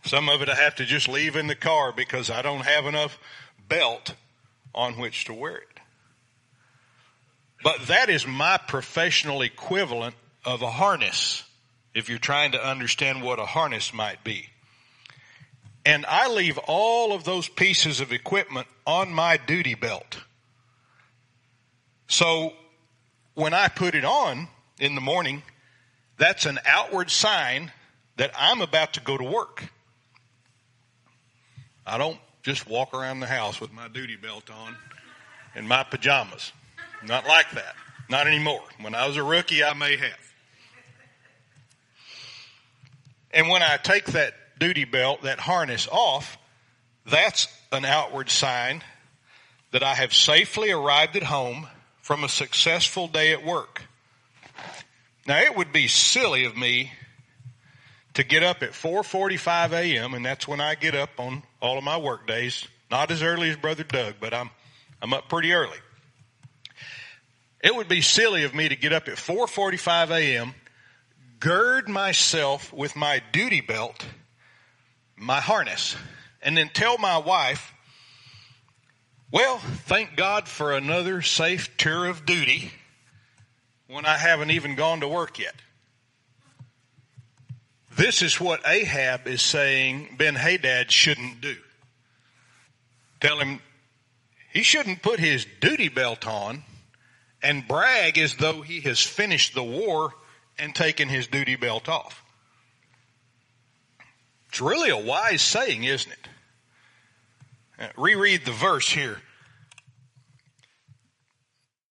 Some 0.04 0.28
of 0.28 0.42
it 0.42 0.50
I 0.50 0.54
have 0.54 0.74
to 0.76 0.84
just 0.84 1.08
leave 1.08 1.36
in 1.36 1.46
the 1.46 1.54
car 1.54 1.90
because 1.90 2.30
I 2.30 2.42
don't 2.42 2.66
have 2.66 2.84
enough 2.84 3.18
belt 3.66 4.14
on 4.74 4.98
which 4.98 5.24
to 5.24 5.32
wear 5.32 5.56
it. 5.56 5.74
But 7.64 7.87
that 7.87 8.11
is 8.11 8.26
my 8.26 8.59
professional 8.59 9.40
equivalent 9.40 10.14
of 10.44 10.61
a 10.61 10.71
harness, 10.71 11.44
if 11.94 12.11
you're 12.11 12.18
trying 12.18 12.52
to 12.52 12.62
understand 12.62 13.23
what 13.23 13.38
a 13.38 13.47
harness 13.47 13.94
might 13.94 14.23
be. 14.23 14.50
And 15.87 16.04
I 16.04 16.28
leave 16.28 16.59
all 16.59 17.14
of 17.14 17.25
those 17.25 17.49
pieces 17.49 18.02
of 18.02 18.12
equipment 18.12 18.66
on 18.87 19.14
my 19.14 19.38
duty 19.38 19.75
belt. 19.75 20.18
So 22.06 22.52
when 23.33 23.54
I 23.54 23.68
put 23.68 23.94
it 23.94 24.04
on 24.04 24.49
in 24.78 24.94
the 24.94 25.00
morning, 25.00 25.42
that's 26.18 26.44
an 26.44 26.59
outward 26.66 27.11
sign 27.11 27.73
that 28.18 28.30
I'm 28.38 28.61
about 28.61 28.92
to 28.92 29.00
go 29.00 29.16
to 29.16 29.25
work. 29.25 29.64
I 31.87 31.97
don't 31.97 32.18
just 32.42 32.68
walk 32.68 32.92
around 32.92 33.21
the 33.21 33.26
house 33.26 33.59
with 33.59 33.73
my 33.73 33.88
duty 33.88 34.16
belt 34.16 34.50
on 34.50 34.76
and 35.54 35.66
my 35.66 35.83
pajamas. 35.83 36.52
Not 37.06 37.26
like 37.26 37.50
that. 37.52 37.75
Not 38.08 38.26
anymore. 38.26 38.62
When 38.80 38.94
I 38.94 39.06
was 39.06 39.16
a 39.16 39.23
rookie, 39.23 39.64
I 39.64 39.75
may 39.75 39.96
have. 39.96 40.34
And 43.32 43.49
when 43.49 43.62
I 43.62 43.76
take 43.76 44.06
that 44.06 44.34
duty 44.58 44.84
belt, 44.84 45.23
that 45.23 45.40
harness 45.40 45.88
off, 45.90 46.38
that's 47.04 47.49
an 47.73 47.84
outward 47.84 48.30
sign 48.30 48.82
that 49.73 49.82
I 49.82 49.94
have 49.94 50.14
safely 50.14 50.70
arrived 50.70 51.16
at 51.16 51.25
home 51.25 51.66
from 52.00 52.23
a 52.23 52.28
successful 52.28 53.08
day 53.08 53.32
at 53.32 53.44
work. 53.44 53.82
Now 55.26 55.38
it 55.38 55.56
would 55.56 55.73
be 55.73 55.88
silly 55.88 56.44
of 56.44 56.56
me 56.56 56.92
to 58.14 58.23
get 58.23 58.42
up 58.44 58.62
at 58.62 58.70
4:45 58.70 59.73
a.m. 59.73 60.14
and 60.14 60.25
that's 60.25 60.46
when 60.46 60.61
I 60.61 60.76
get 60.76 60.94
up 60.94 61.11
on 61.18 61.42
all 61.61 61.76
of 61.76 61.82
my 61.82 61.96
work 61.96 62.26
days. 62.26 62.68
Not 62.90 63.11
as 63.11 63.23
early 63.23 63.50
as 63.50 63.56
brother 63.56 63.82
Doug, 63.82 64.14
but 64.20 64.32
I'm 64.32 64.50
I'm 65.02 65.12
up 65.12 65.28
pretty 65.28 65.52
early. 65.52 65.78
It 67.64 67.75
would 67.75 67.88
be 67.88 68.02
silly 68.02 68.44
of 68.44 68.54
me 68.54 68.68
to 68.68 68.76
get 68.76 68.92
up 68.92 69.09
at 69.09 69.16
4:45 69.16 70.11
a.m., 70.11 70.54
gird 71.40 71.88
myself 71.88 72.71
with 72.75 72.94
my 72.94 73.23
duty 73.33 73.62
belt, 73.62 74.04
my 75.16 75.40
harness, 75.40 75.97
and 76.42 76.59
then 76.59 76.68
tell 76.68 76.99
my 76.99 77.16
wife, 77.16 77.73
"Well, 79.30 79.61
thank 79.61 80.14
God 80.14 80.47
for 80.47 80.75
another 80.75 81.23
safe 81.23 81.75
tour 81.78 82.04
of 82.04 82.26
duty 82.26 82.71
when 83.87 84.04
I 84.04 84.18
haven't 84.18 84.50
even 84.50 84.75
gone 84.75 85.00
to 85.00 85.09
work 85.09 85.38
yet." 85.38 85.56
This 87.92 88.21
is 88.21 88.38
what 88.38 88.61
Ahab 88.68 89.26
is 89.26 89.40
saying 89.40 90.16
Ben 90.18 90.35
Hadad 90.35 90.92
shouldn't 90.92 91.40
do. 91.40 91.56
Tell 93.21 93.40
him 93.40 93.62
he 94.52 94.62
shouldn't 94.62 95.00
put 95.00 95.18
his 95.18 95.47
duty 95.61 95.88
belt 95.88 96.26
on 96.26 96.62
and 97.44 97.68
brag 97.68 98.16
as 98.18 98.36
though 98.36 98.62
he 98.62 98.80
has 98.80 98.98
finished 99.00 99.54
the 99.54 99.62
war 99.62 100.14
and 100.58 100.74
taken 100.74 101.08
his 101.08 101.26
duty 101.26 101.56
belt 101.56 101.88
off. 101.88 102.24
It's 104.48 104.62
really 104.62 104.88
a 104.88 104.96
wise 104.96 105.42
saying, 105.42 105.84
isn't 105.84 106.10
it? 106.10 106.28
Uh, 107.78 107.88
reread 107.96 108.46
the 108.46 108.52
verse 108.52 108.88
here. 108.88 109.20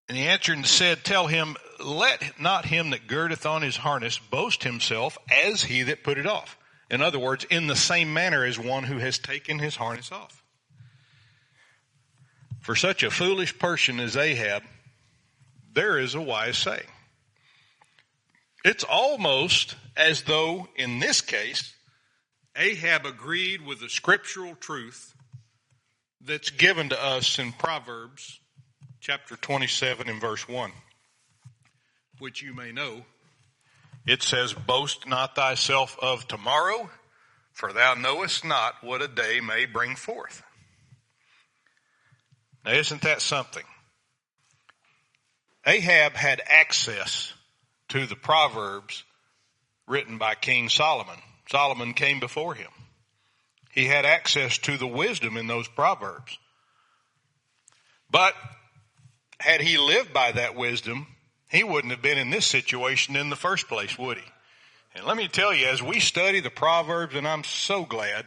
And 0.09 0.17
he 0.17 0.23
answered 0.23 0.57
and 0.57 0.65
said, 0.65 1.03
Tell 1.03 1.27
him, 1.27 1.55
let 1.83 2.39
not 2.39 2.65
him 2.65 2.89
that 2.89 3.07
girdeth 3.07 3.45
on 3.45 3.61
his 3.61 3.77
harness 3.77 4.17
boast 4.17 4.63
himself 4.63 5.17
as 5.29 5.63
he 5.63 5.83
that 5.83 6.03
put 6.03 6.17
it 6.17 6.25
off. 6.25 6.57
In 6.89 7.01
other 7.01 7.19
words, 7.19 7.45
in 7.49 7.67
the 7.67 7.75
same 7.75 8.13
manner 8.13 8.43
as 8.43 8.57
one 8.57 8.85
who 8.85 8.97
has 8.97 9.19
taken 9.19 9.59
his 9.59 9.75
harness 9.75 10.11
off. 10.11 10.43
For 12.61 12.75
such 12.75 13.03
a 13.03 13.11
foolish 13.11 13.59
person 13.59 13.99
as 13.99 14.15
Ahab, 14.15 14.63
there 15.73 15.97
is 15.97 16.15
a 16.15 16.21
wise 16.21 16.57
saying. 16.57 16.87
It's 18.63 18.83
almost 18.83 19.75
as 19.97 20.23
though, 20.23 20.67
in 20.75 20.99
this 20.99 21.21
case, 21.21 21.73
Ahab 22.55 23.05
agreed 23.05 23.65
with 23.65 23.79
the 23.81 23.89
scriptural 23.89 24.55
truth 24.55 25.13
that's 26.21 26.49
given 26.49 26.89
to 26.89 27.03
us 27.03 27.39
in 27.39 27.51
Proverbs 27.51 28.39
chapter 29.01 29.35
27 29.35 30.07
and 30.07 30.21
verse 30.21 30.47
1 30.47 30.71
which 32.19 32.41
you 32.41 32.53
may 32.53 32.71
know, 32.71 33.01
it 34.07 34.23
says, 34.23 34.53
Boast 34.53 35.07
not 35.07 35.35
thyself 35.35 35.97
of 36.01 36.27
tomorrow, 36.27 36.89
for 37.51 37.73
thou 37.73 37.93
knowest 37.95 38.45
not 38.45 38.75
what 38.81 39.01
a 39.01 39.09
day 39.09 39.41
may 39.41 39.65
bring 39.65 39.95
forth. 39.97 40.41
Now, 42.65 42.71
isn't 42.71 43.01
that 43.01 43.21
something? 43.21 43.65
Ahab 45.65 46.13
had 46.13 46.41
access 46.45 47.33
to 47.89 48.05
the 48.05 48.15
Proverbs 48.15 49.03
written 49.87 50.17
by 50.17 50.35
King 50.35 50.69
Solomon. 50.69 51.17
Solomon 51.49 51.93
came 51.93 52.19
before 52.19 52.55
him. 52.55 52.69
He 53.71 53.85
had 53.85 54.05
access 54.05 54.57
to 54.59 54.77
the 54.77 54.87
wisdom 54.87 55.37
in 55.37 55.47
those 55.47 55.67
Proverbs. 55.67 56.37
But 58.09 58.35
had 59.39 59.61
he 59.61 59.77
lived 59.77 60.13
by 60.13 60.31
that 60.33 60.55
wisdom, 60.55 61.07
he 61.49 61.63
wouldn't 61.63 61.91
have 61.91 62.01
been 62.01 62.17
in 62.17 62.29
this 62.29 62.45
situation 62.45 63.15
in 63.15 63.29
the 63.29 63.35
first 63.35 63.67
place, 63.67 63.97
would 63.97 64.17
he? 64.17 64.23
And 64.95 65.05
let 65.05 65.17
me 65.17 65.27
tell 65.27 65.53
you, 65.53 65.67
as 65.67 65.81
we 65.81 65.99
study 65.99 66.39
the 66.39 66.51
Proverbs, 66.51 67.15
and 67.15 67.27
I'm 67.27 67.43
so 67.43 67.83
glad 67.83 68.25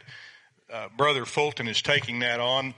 uh, 0.71 0.89
Brother 0.97 1.25
Fulton 1.25 1.67
is 1.67 1.81
taking 1.81 2.19
that 2.19 2.39
on. 2.39 2.73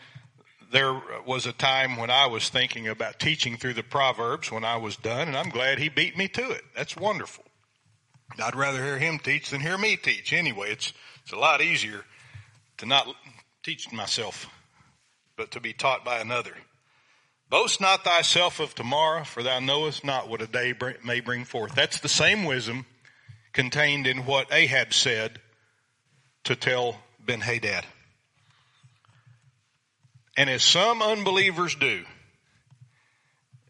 There 0.71 1.01
was 1.25 1.45
a 1.45 1.51
time 1.51 1.97
when 1.97 2.11
I 2.11 2.27
was 2.27 2.49
thinking 2.49 2.87
about 2.87 3.19
teaching 3.19 3.57
through 3.57 3.73
the 3.73 3.83
Proverbs 3.83 4.51
when 4.51 4.63
I 4.63 4.77
was 4.77 4.95
done, 4.95 5.27
and 5.27 5.37
I'm 5.37 5.49
glad 5.49 5.79
he 5.79 5.89
beat 5.89 6.17
me 6.17 6.27
to 6.29 6.51
it. 6.51 6.63
That's 6.75 6.95
wonderful. 6.95 7.43
I'd 8.41 8.55
rather 8.55 8.83
hear 8.83 8.99
him 8.99 9.17
teach 9.17 9.49
than 9.49 9.61
hear 9.61 9.77
me 9.77 9.95
teach. 9.95 10.31
Anyway, 10.31 10.71
it's 10.71 10.93
it's 11.23 11.33
a 11.33 11.37
lot 11.37 11.61
easier 11.61 12.05
to 12.77 12.85
not 12.85 13.07
teach 13.63 13.91
myself, 13.91 14.47
but 15.35 15.51
to 15.51 15.59
be 15.59 15.73
taught 15.73 16.05
by 16.05 16.19
another. 16.19 16.53
Boast 17.49 17.81
not 17.81 18.03
thyself 18.03 18.59
of 18.59 18.75
tomorrow, 18.75 19.23
for 19.23 19.41
thou 19.41 19.59
knowest 19.59 20.03
not 20.03 20.29
what 20.29 20.41
a 20.41 20.47
day 20.47 20.73
may 21.03 21.19
bring 21.19 21.45
forth. 21.45 21.73
That's 21.73 21.99
the 21.99 22.09
same 22.09 22.45
wisdom 22.45 22.85
contained 23.53 24.05
in 24.05 24.25
what 24.25 24.53
Ahab 24.53 24.93
said 24.93 25.39
to 26.43 26.55
tell 26.55 26.99
Ben 27.19 27.41
Hadad. 27.41 27.85
And 30.39 30.49
as 30.49 30.63
some 30.63 31.01
unbelievers 31.01 31.75
do, 31.75 32.05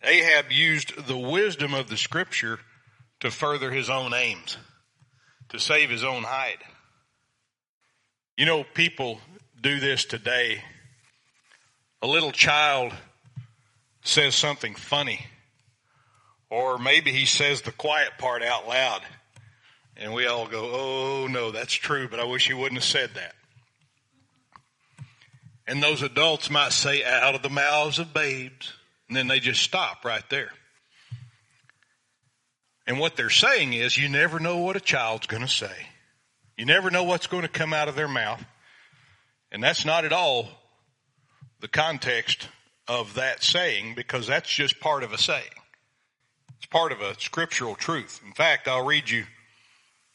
Ahab 0.03 0.51
used 0.51 1.08
the 1.08 1.17
wisdom 1.17 1.73
of 1.73 1.89
the 1.89 1.97
scripture 1.97 2.60
to 3.21 3.32
further 3.32 3.71
his 3.71 3.89
own 3.89 4.13
aims, 4.13 4.55
to 5.49 5.58
save 5.58 5.89
his 5.89 6.03
own 6.03 6.21
hide. 6.21 6.60
You 8.38 8.45
know, 8.45 8.63
people 8.63 9.19
do 9.60 9.79
this 9.79 10.05
today. 10.05 10.63
A 12.03 12.08
little 12.08 12.32
child 12.32 12.93
says 14.03 14.36
something 14.36 14.75
funny. 14.75 15.25
Or 16.51 16.77
maybe 16.77 17.12
he 17.12 17.25
says 17.25 17.63
the 17.63 17.71
quiet 17.71 18.12
part 18.19 18.43
out 18.43 18.67
loud. 18.67 19.01
And 19.97 20.13
we 20.13 20.27
all 20.27 20.45
go, 20.45 20.69
oh 20.71 21.27
no, 21.27 21.49
that's 21.49 21.73
true, 21.73 22.08
but 22.08 22.19
I 22.19 22.25
wish 22.25 22.45
he 22.45 22.53
wouldn't 22.53 22.79
have 22.79 22.84
said 22.84 23.15
that. 23.15 23.34
And 25.69 25.84
those 25.84 26.01
adults 26.01 26.49
might 26.49 26.73
say, 26.73 27.03
out 27.03 27.36
of 27.36 27.43
the 27.43 27.49
mouths 27.49 27.99
of 27.99 28.12
babes. 28.12 28.73
And 29.08 29.15
then 29.15 29.27
they 29.27 29.39
just 29.39 29.62
stop 29.62 30.03
right 30.03 30.27
there. 30.32 30.49
And 32.88 32.97
what 32.97 33.15
they're 33.15 33.29
saying 33.29 33.73
is, 33.73 33.95
you 33.95 34.10
never 34.10 34.39
know 34.39 34.58
what 34.58 34.75
a 34.75 34.79
child's 34.79 35.27
going 35.27 35.43
to 35.43 35.47
say. 35.47 35.88
You 36.58 36.65
never 36.65 36.89
know 36.89 37.03
what's 37.03 37.27
going 37.27 37.43
to 37.43 37.49
come 37.49 37.71
out 37.71 37.88
of 37.88 37.95
their 37.95 38.08
mouth. 38.08 38.43
And 39.51 39.63
that's 39.63 39.86
not 39.86 40.05
at 40.05 40.12
all 40.12 40.49
the 41.60 41.67
context 41.67 42.49
of 42.88 43.13
that 43.13 43.43
saying 43.43 43.93
because 43.93 44.25
that's 44.25 44.49
just 44.49 44.79
part 44.79 45.03
of 45.03 45.13
a 45.13 45.19
saying. 45.19 45.43
It's 46.58 46.65
part 46.65 46.91
of 46.91 47.01
a 47.01 47.19
scriptural 47.19 47.75
truth. 47.75 48.21
In 48.25 48.34
fact, 48.34 48.67
I'll 48.67 48.86
read 48.86 49.08
you 49.08 49.25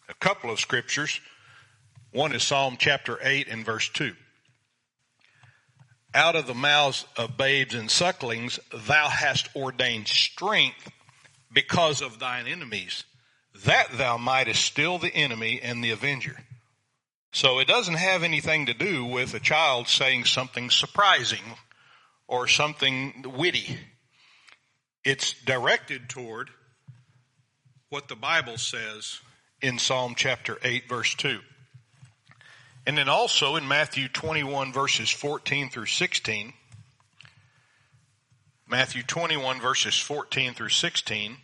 a 0.08 0.14
couple 0.14 0.50
of 0.50 0.58
scriptures. 0.58 1.20
One 2.10 2.34
is 2.34 2.42
Psalm 2.42 2.74
chapter 2.76 3.20
8 3.22 3.46
and 3.48 3.64
verse 3.64 3.88
2. 3.90 4.16
Out 6.14 6.36
of 6.36 6.46
the 6.46 6.54
mouths 6.54 7.04
of 7.16 7.36
babes 7.36 7.74
and 7.74 7.90
sucklings, 7.90 8.60
thou 8.72 9.08
hast 9.08 9.48
ordained 9.56 10.06
strength 10.06 10.90
because 11.52 12.00
of 12.00 12.20
thine 12.20 12.46
enemies, 12.46 13.02
that 13.64 13.88
thou 13.98 14.16
mightest 14.16 14.64
still 14.64 14.98
the 14.98 15.14
enemy 15.14 15.60
and 15.60 15.82
the 15.82 15.90
avenger. 15.90 16.38
So 17.32 17.58
it 17.58 17.66
doesn't 17.66 17.94
have 17.94 18.22
anything 18.22 18.66
to 18.66 18.74
do 18.74 19.04
with 19.04 19.34
a 19.34 19.40
child 19.40 19.88
saying 19.88 20.26
something 20.26 20.70
surprising 20.70 21.42
or 22.28 22.46
something 22.46 23.24
witty. 23.36 23.76
It's 25.04 25.34
directed 25.44 26.08
toward 26.08 26.50
what 27.88 28.06
the 28.06 28.16
Bible 28.16 28.56
says 28.56 29.18
in 29.60 29.80
Psalm 29.80 30.14
chapter 30.16 30.58
8 30.62 30.88
verse 30.88 31.14
2. 31.16 31.40
And 32.86 32.98
then 32.98 33.08
also 33.08 33.56
in 33.56 33.66
Matthew 33.66 34.08
21 34.08 34.72
verses 34.72 35.10
14 35.10 35.70
through 35.70 35.86
16, 35.86 36.52
Matthew 38.68 39.02
21 39.02 39.60
verses 39.60 39.98
14 39.98 40.54
through 40.54 40.68
16, 40.68 41.36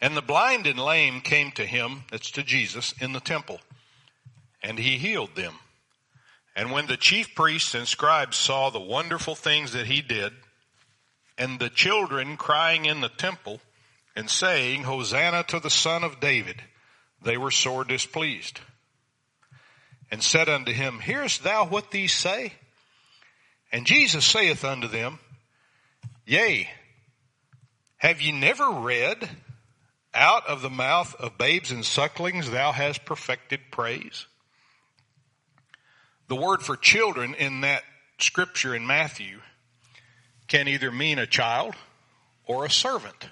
and 0.00 0.16
the 0.16 0.22
blind 0.22 0.66
and 0.66 0.78
lame 0.78 1.20
came 1.20 1.52
to 1.52 1.64
him, 1.64 2.04
that's 2.10 2.30
to 2.32 2.42
Jesus, 2.42 2.92
in 3.00 3.12
the 3.12 3.20
temple, 3.20 3.60
and 4.62 4.78
he 4.78 4.98
healed 4.98 5.34
them. 5.34 5.54
And 6.54 6.70
when 6.70 6.86
the 6.86 6.96
chief 6.96 7.34
priests 7.34 7.74
and 7.74 7.88
scribes 7.88 8.36
saw 8.36 8.70
the 8.70 8.80
wonderful 8.80 9.34
things 9.34 9.72
that 9.72 9.86
he 9.86 10.02
did, 10.02 10.32
and 11.38 11.58
the 11.58 11.70
children 11.70 12.36
crying 12.36 12.84
in 12.84 13.00
the 13.00 13.08
temple 13.08 13.60
and 14.14 14.28
saying, 14.28 14.82
Hosanna 14.82 15.44
to 15.44 15.60
the 15.60 15.70
son 15.70 16.04
of 16.04 16.20
David, 16.20 16.62
they 17.22 17.36
were 17.36 17.50
sore 17.50 17.84
displeased. 17.84 18.60
And 20.12 20.22
said 20.22 20.50
unto 20.50 20.72
him, 20.72 21.00
Hearest 21.00 21.42
thou 21.42 21.64
what 21.64 21.90
these 21.90 22.12
say? 22.12 22.52
And 23.72 23.86
Jesus 23.86 24.26
saith 24.26 24.62
unto 24.62 24.86
them, 24.86 25.18
Yea, 26.26 26.68
have 27.96 28.20
ye 28.20 28.30
never 28.30 28.68
read, 28.70 29.26
Out 30.12 30.46
of 30.46 30.60
the 30.60 30.68
mouth 30.68 31.14
of 31.14 31.38
babes 31.38 31.70
and 31.70 31.82
sucklings 31.82 32.50
thou 32.50 32.72
hast 32.72 33.06
perfected 33.06 33.60
praise? 33.70 34.26
The 36.28 36.36
word 36.36 36.60
for 36.60 36.76
children 36.76 37.32
in 37.34 37.62
that 37.62 37.82
scripture 38.18 38.74
in 38.74 38.86
Matthew 38.86 39.40
can 40.46 40.68
either 40.68 40.92
mean 40.92 41.18
a 41.18 41.26
child 41.26 41.74
or 42.44 42.66
a 42.66 42.70
servant. 42.70 43.28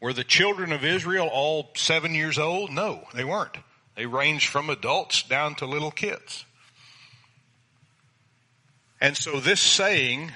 Were 0.00 0.14
the 0.14 0.24
children 0.24 0.72
of 0.72 0.86
Israel 0.86 1.28
all 1.30 1.70
seven 1.76 2.14
years 2.14 2.38
old? 2.38 2.70
No, 2.70 3.04
they 3.12 3.24
weren't. 3.24 3.56
They 3.96 4.06
range 4.06 4.48
from 4.48 4.68
adults 4.68 5.22
down 5.22 5.54
to 5.56 5.66
little 5.66 5.90
kids. 5.90 6.44
And 9.00 9.16
so 9.16 9.40
this 9.40 9.60
saying, 9.60 10.32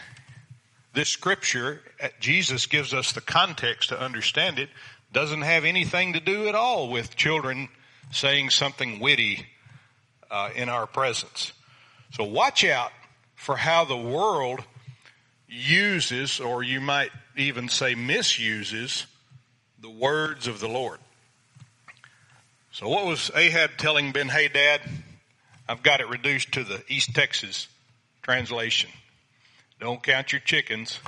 this 0.93 1.09
scripture, 1.09 1.83
Jesus 2.21 2.67
gives 2.67 2.93
us 2.93 3.13
the 3.13 3.21
context 3.21 3.91
to 3.91 4.01
understand 4.01 4.59
it, 4.59 4.71
doesn't 5.13 5.43
have 5.43 5.65
anything 5.65 6.15
to 6.15 6.21
do 6.21 6.49
at 6.49 6.55
all 6.55 6.91
with 6.91 7.17
children 7.17 7.69
saying 8.13 8.51
something 8.51 8.99
witty 9.01 9.47
uh, 10.31 10.51
in 10.55 10.69
our 10.69 10.87
presence. 10.87 11.53
So 12.13 12.25
watch 12.25 12.65
out 12.65 12.93
for 13.35 13.57
how 13.57 13.85
the 13.85 13.97
world 13.97 14.61
uses, 15.49 16.41
or 16.41 16.63
you 16.63 16.81
might 16.81 17.11
even 17.37 17.69
say 17.69 17.95
misuses, 17.95 19.07
the 19.81 19.91
words 19.91 20.47
of 20.47 20.61
the 20.61 20.69
Lord. 20.69 20.99
So 22.73 22.89
what 22.89 23.05
was 23.05 23.33
Ahab 23.35 23.73
telling 23.79 24.13
Ben 24.13 24.29
Hadad? 24.29 24.81
I've 25.69 25.83
got 25.83 26.01
it 26.01 26.09
reduced 26.09 26.53
to 26.53 26.63
the 26.63 26.83
East 26.89 27.15
Texas 27.15 27.67
translation. 28.23 28.91
Don't 29.81 30.01
count 30.01 30.31
your 30.31 30.41
chickens 30.41 31.01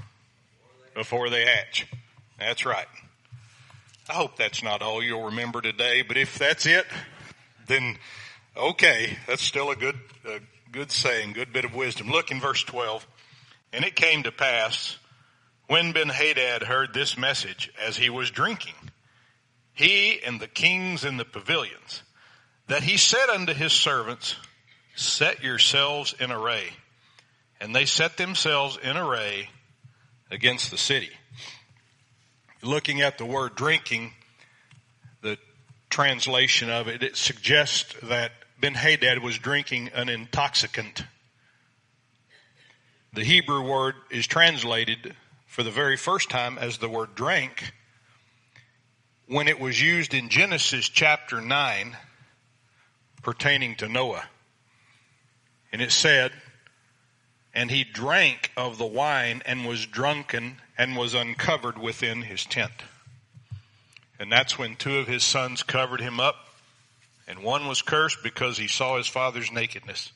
before 0.93 1.31
they 1.31 1.45
hatch. 1.45 1.87
That's 2.37 2.67
right. 2.67 2.89
I 4.11 4.15
hope 4.15 4.37
that's 4.37 4.65
not 4.65 4.83
all 4.83 5.03
you'll 5.05 5.27
remember 5.27 5.61
today, 5.61 6.03
but 6.03 6.17
if 6.17 6.37
that's 6.37 6.67
it, 6.67 6.85
then 7.69 7.97
okay, 8.57 9.17
that's 9.29 9.43
still 9.43 9.71
a 9.71 9.77
good, 9.77 9.99
a 10.27 10.41
good 10.73 10.91
saying, 10.91 11.33
good 11.33 11.53
bit 11.53 11.65
of 11.65 11.77
wisdom. 11.77 12.09
Look 12.11 12.33
in 12.33 12.41
verse 12.41 12.65
12. 12.65 13.07
And 13.73 13.85
it 13.85 13.95
came 13.95 14.25
to 14.25 14.33
pass 14.33 14.99
when 15.69 15.93
Ben 15.93 16.09
Hadad 16.09 16.65
heard 16.65 16.93
this 16.93 17.17
message 17.17 17.73
as 17.81 17.97
he 17.97 18.11
was 18.11 18.33
drinking, 18.33 18.75
he 19.75 20.21
and 20.23 20.41
the 20.41 20.49
kings 20.49 21.05
in 21.05 21.17
the 21.17 21.25
pavilions, 21.25 22.03
that 22.69 22.83
he 22.83 22.97
said 22.97 23.29
unto 23.29 23.55
his 23.55 23.73
servants, 23.73 24.37
set 24.95 25.43
yourselves 25.43 26.15
in 26.19 26.31
array. 26.31 26.69
And 27.61 27.75
they 27.75 27.85
set 27.85 28.17
themselves 28.17 28.79
in 28.83 28.97
array 28.97 29.49
against 30.31 30.71
the 30.71 30.79
city. 30.79 31.11
Looking 32.63 33.01
at 33.01 33.19
the 33.19 33.25
word 33.25 33.55
drinking, 33.55 34.13
the 35.23 35.39
translation 35.91 36.71
of 36.71 36.89
it, 36.89 37.03
it 37.03 37.17
suggests 37.17 37.95
that 38.03 38.33
Ben 38.61 38.75
Hadad 38.75 39.23
was 39.23 39.39
drinking 39.39 39.91
an 39.95 40.09
intoxicant. 40.09 41.05
The 43.13 43.25
Hebrew 43.25 43.63
word 43.63 43.95
is 44.11 44.27
translated 44.27 45.15
for 45.47 45.63
the 45.63 45.71
very 45.71 45.97
first 45.97 46.31
time 46.31 46.59
as 46.59 46.79
the 46.79 46.89
word 46.89 47.15
drank 47.15 47.73
when 49.33 49.49
it 49.49 49.59
was 49.59 49.81
used 49.81 50.13
in 50.13 50.29
Genesis 50.29 50.91
chapter 50.91 51.41
9 51.41 51.97
pertaining 53.23 53.75
to 53.77 53.89
Noah. 53.89 54.25
And 55.73 55.81
it 55.81 55.91
said, 55.91 56.33
and 57.55 57.71
he 57.71 57.83
drank 57.83 58.51
of 58.59 58.77
the 58.77 58.85
wine 58.85 59.41
and 59.47 59.65
was 59.65 59.87
drunken 59.87 60.59
and 60.77 60.99
was 60.99 61.15
uncovered 61.15 61.79
within 61.79 62.21
his 62.21 62.45
tent. 62.45 62.75
And 64.21 64.31
that's 64.31 64.59
when 64.59 64.77
two 64.77 64.99
of 64.99 65.07
his 65.09 65.25
sons 65.25 65.63
covered 65.63 66.03
him 66.03 66.21
up 66.21 66.37
and 67.27 67.43
one 67.43 67.67
was 67.67 67.81
cursed 67.81 68.19
because 68.23 68.59
he 68.59 68.69
saw 68.69 68.99
his 68.99 69.09
father's 69.09 69.51
nakedness. 69.51 70.13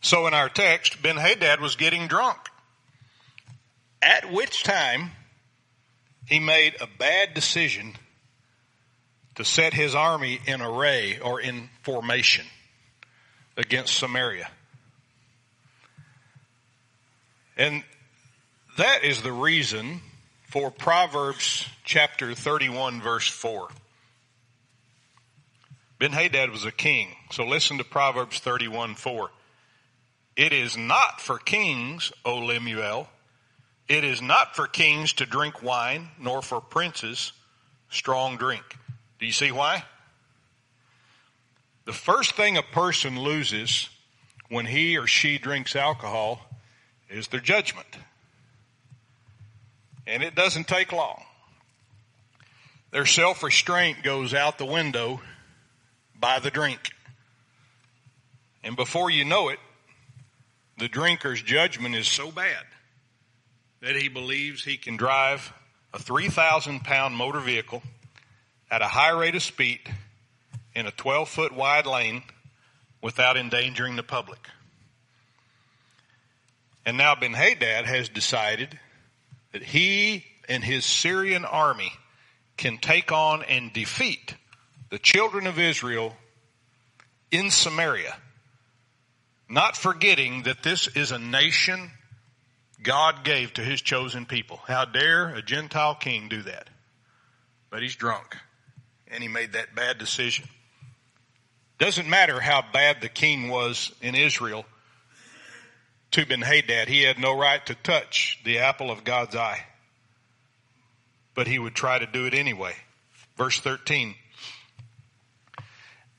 So 0.00 0.28
in 0.28 0.34
our 0.34 0.48
text, 0.48 1.02
Ben 1.02 1.16
Hadad 1.16 1.60
was 1.60 1.74
getting 1.74 2.06
drunk. 2.06 2.38
At 4.00 4.32
which 4.32 4.62
time 4.62 5.10
he 6.26 6.40
made 6.40 6.76
a 6.80 6.88
bad 6.98 7.34
decision 7.34 7.94
to 9.36 9.44
set 9.44 9.72
his 9.72 9.94
army 9.94 10.40
in 10.46 10.60
array 10.60 11.18
or 11.18 11.40
in 11.40 11.68
formation 11.82 12.46
against 13.56 13.94
Samaria. 13.94 14.48
And 17.56 17.82
that 18.76 19.04
is 19.04 19.22
the 19.22 19.32
reason 19.32 20.00
for 20.50 20.70
Proverbs 20.70 21.66
chapter 21.84 22.34
31 22.34 23.00
verse 23.00 23.28
4. 23.28 23.68
Ben 25.98 26.12
Hadad 26.12 26.50
was 26.50 26.64
a 26.64 26.72
king. 26.72 27.08
So 27.30 27.44
listen 27.44 27.78
to 27.78 27.84
Proverbs 27.84 28.38
31 28.38 28.96
4. 28.96 29.30
It 30.36 30.52
is 30.52 30.76
not 30.76 31.20
for 31.20 31.38
kings, 31.38 32.12
O 32.24 32.38
Lemuel. 32.38 33.08
It 33.88 34.04
is 34.04 34.20
not 34.20 34.56
for 34.56 34.66
kings 34.66 35.12
to 35.14 35.26
drink 35.26 35.62
wine, 35.62 36.08
nor 36.18 36.42
for 36.42 36.60
princes 36.60 37.32
strong 37.88 38.36
drink. 38.36 38.64
Do 39.20 39.26
you 39.26 39.32
see 39.32 39.52
why? 39.52 39.84
The 41.84 41.92
first 41.92 42.34
thing 42.34 42.56
a 42.56 42.62
person 42.62 43.20
loses 43.20 43.88
when 44.48 44.66
he 44.66 44.98
or 44.98 45.06
she 45.06 45.38
drinks 45.38 45.76
alcohol 45.76 46.40
is 47.08 47.28
their 47.28 47.40
judgment. 47.40 47.86
And 50.06 50.22
it 50.22 50.34
doesn't 50.34 50.66
take 50.66 50.92
long. 50.92 51.22
Their 52.90 53.06
self 53.06 53.42
restraint 53.42 54.02
goes 54.02 54.34
out 54.34 54.58
the 54.58 54.64
window 54.64 55.20
by 56.18 56.40
the 56.40 56.50
drink. 56.50 56.80
And 58.64 58.74
before 58.74 59.10
you 59.10 59.24
know 59.24 59.48
it, 59.48 59.60
the 60.78 60.88
drinker's 60.88 61.40
judgment 61.40 61.94
is 61.94 62.08
so 62.08 62.32
bad 62.32 62.64
that 63.86 63.94
he 63.94 64.08
believes 64.08 64.64
he 64.64 64.76
can 64.76 64.96
drive 64.96 65.52
a 65.94 65.98
3,000 66.00 66.80
pound 66.80 67.14
motor 67.14 67.38
vehicle 67.38 67.84
at 68.68 68.82
a 68.82 68.86
high 68.86 69.12
rate 69.12 69.36
of 69.36 69.42
speed 69.44 69.78
in 70.74 70.86
a 70.86 70.90
12 70.90 71.28
foot 71.28 71.52
wide 71.52 71.86
lane 71.86 72.24
without 73.00 73.36
endangering 73.36 73.94
the 73.94 74.02
public. 74.02 74.40
And 76.84 76.96
now 76.96 77.14
Ben 77.14 77.32
Hadad 77.32 77.86
has 77.86 78.08
decided 78.08 78.76
that 79.52 79.62
he 79.62 80.24
and 80.48 80.64
his 80.64 80.84
Syrian 80.84 81.44
army 81.44 81.92
can 82.56 82.78
take 82.78 83.12
on 83.12 83.44
and 83.44 83.72
defeat 83.72 84.34
the 84.90 84.98
children 84.98 85.46
of 85.46 85.60
Israel 85.60 86.16
in 87.30 87.52
Samaria, 87.52 88.16
not 89.48 89.76
forgetting 89.76 90.42
that 90.42 90.64
this 90.64 90.88
is 90.88 91.12
a 91.12 91.20
nation 91.20 91.92
God 92.86 93.24
gave 93.24 93.52
to 93.54 93.62
his 93.62 93.82
chosen 93.82 94.26
people. 94.26 94.60
How 94.68 94.84
dare 94.84 95.30
a 95.30 95.42
Gentile 95.42 95.96
king 95.96 96.28
do 96.28 96.42
that? 96.42 96.70
But 97.68 97.82
he's 97.82 97.96
drunk 97.96 98.36
and 99.08 99.24
he 99.24 99.28
made 99.28 99.54
that 99.54 99.74
bad 99.74 99.98
decision. 99.98 100.48
Doesn't 101.80 102.08
matter 102.08 102.38
how 102.38 102.62
bad 102.72 103.00
the 103.00 103.08
king 103.08 103.48
was 103.48 103.92
in 104.00 104.14
Israel 104.14 104.64
to 106.12 106.24
Ben 106.26 106.42
Hadad. 106.42 106.86
He 106.86 107.02
had 107.02 107.18
no 107.18 107.36
right 107.36 107.66
to 107.66 107.74
touch 107.74 108.38
the 108.44 108.60
apple 108.60 108.92
of 108.92 109.02
God's 109.02 109.34
eye. 109.34 109.66
But 111.34 111.48
he 111.48 111.58
would 111.58 111.74
try 111.74 111.98
to 111.98 112.06
do 112.06 112.24
it 112.26 112.34
anyway. 112.34 112.74
Verse 113.36 113.58
13. 113.58 114.14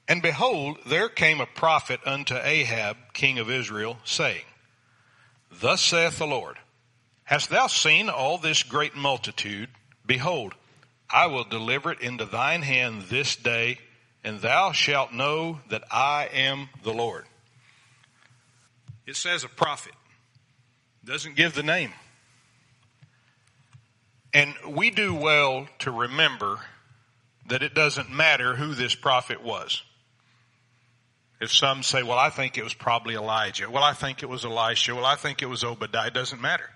And 0.10 0.22
behold, 0.22 0.80
there 0.86 1.08
came 1.08 1.40
a 1.40 1.46
prophet 1.46 2.02
unto 2.06 2.36
Ahab, 2.36 2.98
king 3.14 3.40
of 3.40 3.50
Israel, 3.50 4.00
saying, 4.04 4.44
Thus 5.52 5.82
saith 5.82 6.18
the 6.18 6.28
Lord, 6.28 6.58
Hast 7.24 7.50
thou 7.50 7.68
seen 7.68 8.10
all 8.10 8.38
this 8.38 8.64
great 8.64 8.96
multitude? 8.96 9.70
Behold, 10.06 10.54
I 11.10 11.28
will 11.28 11.44
deliver 11.44 11.92
it 11.92 12.00
into 12.00 12.26
thine 12.26 12.62
hand 12.62 13.04
this 13.04 13.36
day, 13.36 13.80
and 14.24 14.40
thou 14.40 14.72
shalt 14.72 15.14
know 15.14 15.60
that 15.70 15.84
I 15.92 16.30
am 16.32 16.70
the 16.84 16.94
Lord. 16.94 17.26
It 19.06 19.16
says 19.16 19.44
a 19.44 19.50
prophet. 19.50 19.94
Doesn't 21.04 21.36
give 21.36 21.54
the 21.54 21.64
name. 21.64 21.94
And 24.34 24.54
we 24.68 24.90
do 24.90 25.14
well 25.14 25.68
to 25.80 25.92
remember 25.92 26.60
that 27.48 27.64
it 27.64 27.74
doesn't 27.74 28.12
matter 28.12 28.56
who 28.56 28.74
this 28.74 28.96
prophet 28.96 29.42
was. 29.42 29.84
If 31.40 31.54
some 31.54 31.84
say, 31.84 32.02
well, 32.02 32.18
I 32.18 32.30
think 32.30 32.58
it 32.58 32.64
was 32.64 32.74
probably 32.74 33.16
Elijah. 33.16 33.70
Well, 33.70 33.84
I 33.84 33.94
think 33.94 34.24
it 34.24 34.30
was 34.30 34.44
Elisha. 34.44 34.96
Well, 34.96 35.06
I 35.06 35.16
think 35.16 35.42
it 35.42 35.46
was 35.46 35.64
Obadiah. 35.64 36.08
It 36.08 36.14
doesn't 36.14 36.42
matter. 36.42 36.70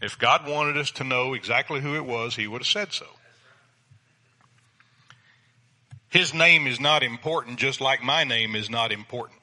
If 0.00 0.18
God 0.18 0.48
wanted 0.48 0.78
us 0.78 0.90
to 0.92 1.04
know 1.04 1.34
exactly 1.34 1.80
who 1.80 1.94
it 1.94 2.04
was, 2.04 2.34
He 2.34 2.46
would 2.46 2.62
have 2.62 2.66
said 2.66 2.92
so. 2.92 3.06
His 6.08 6.32
name 6.32 6.66
is 6.66 6.80
not 6.80 7.02
important, 7.02 7.58
just 7.58 7.80
like 7.80 8.02
my 8.02 8.24
name 8.24 8.54
is 8.54 8.70
not 8.70 8.92
important. 8.92 9.40